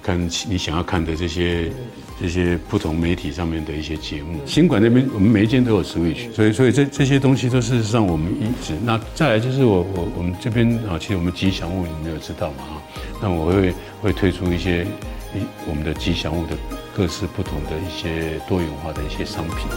[0.00, 1.72] 看你想要看的这些
[2.20, 12.82] 这些不同媒体上面的一些节目新馆那边我们每一间都有 switch 所以所以这这些东西都是让我们一直那再来就是我我我们这边啊其实我们吉祥物你们有知道吗
[13.20, 14.84] 那我会会推出一些
[15.34, 16.56] 一我们的吉祥物的
[16.94, 19.68] 各式不同的一些多元化的一些商品。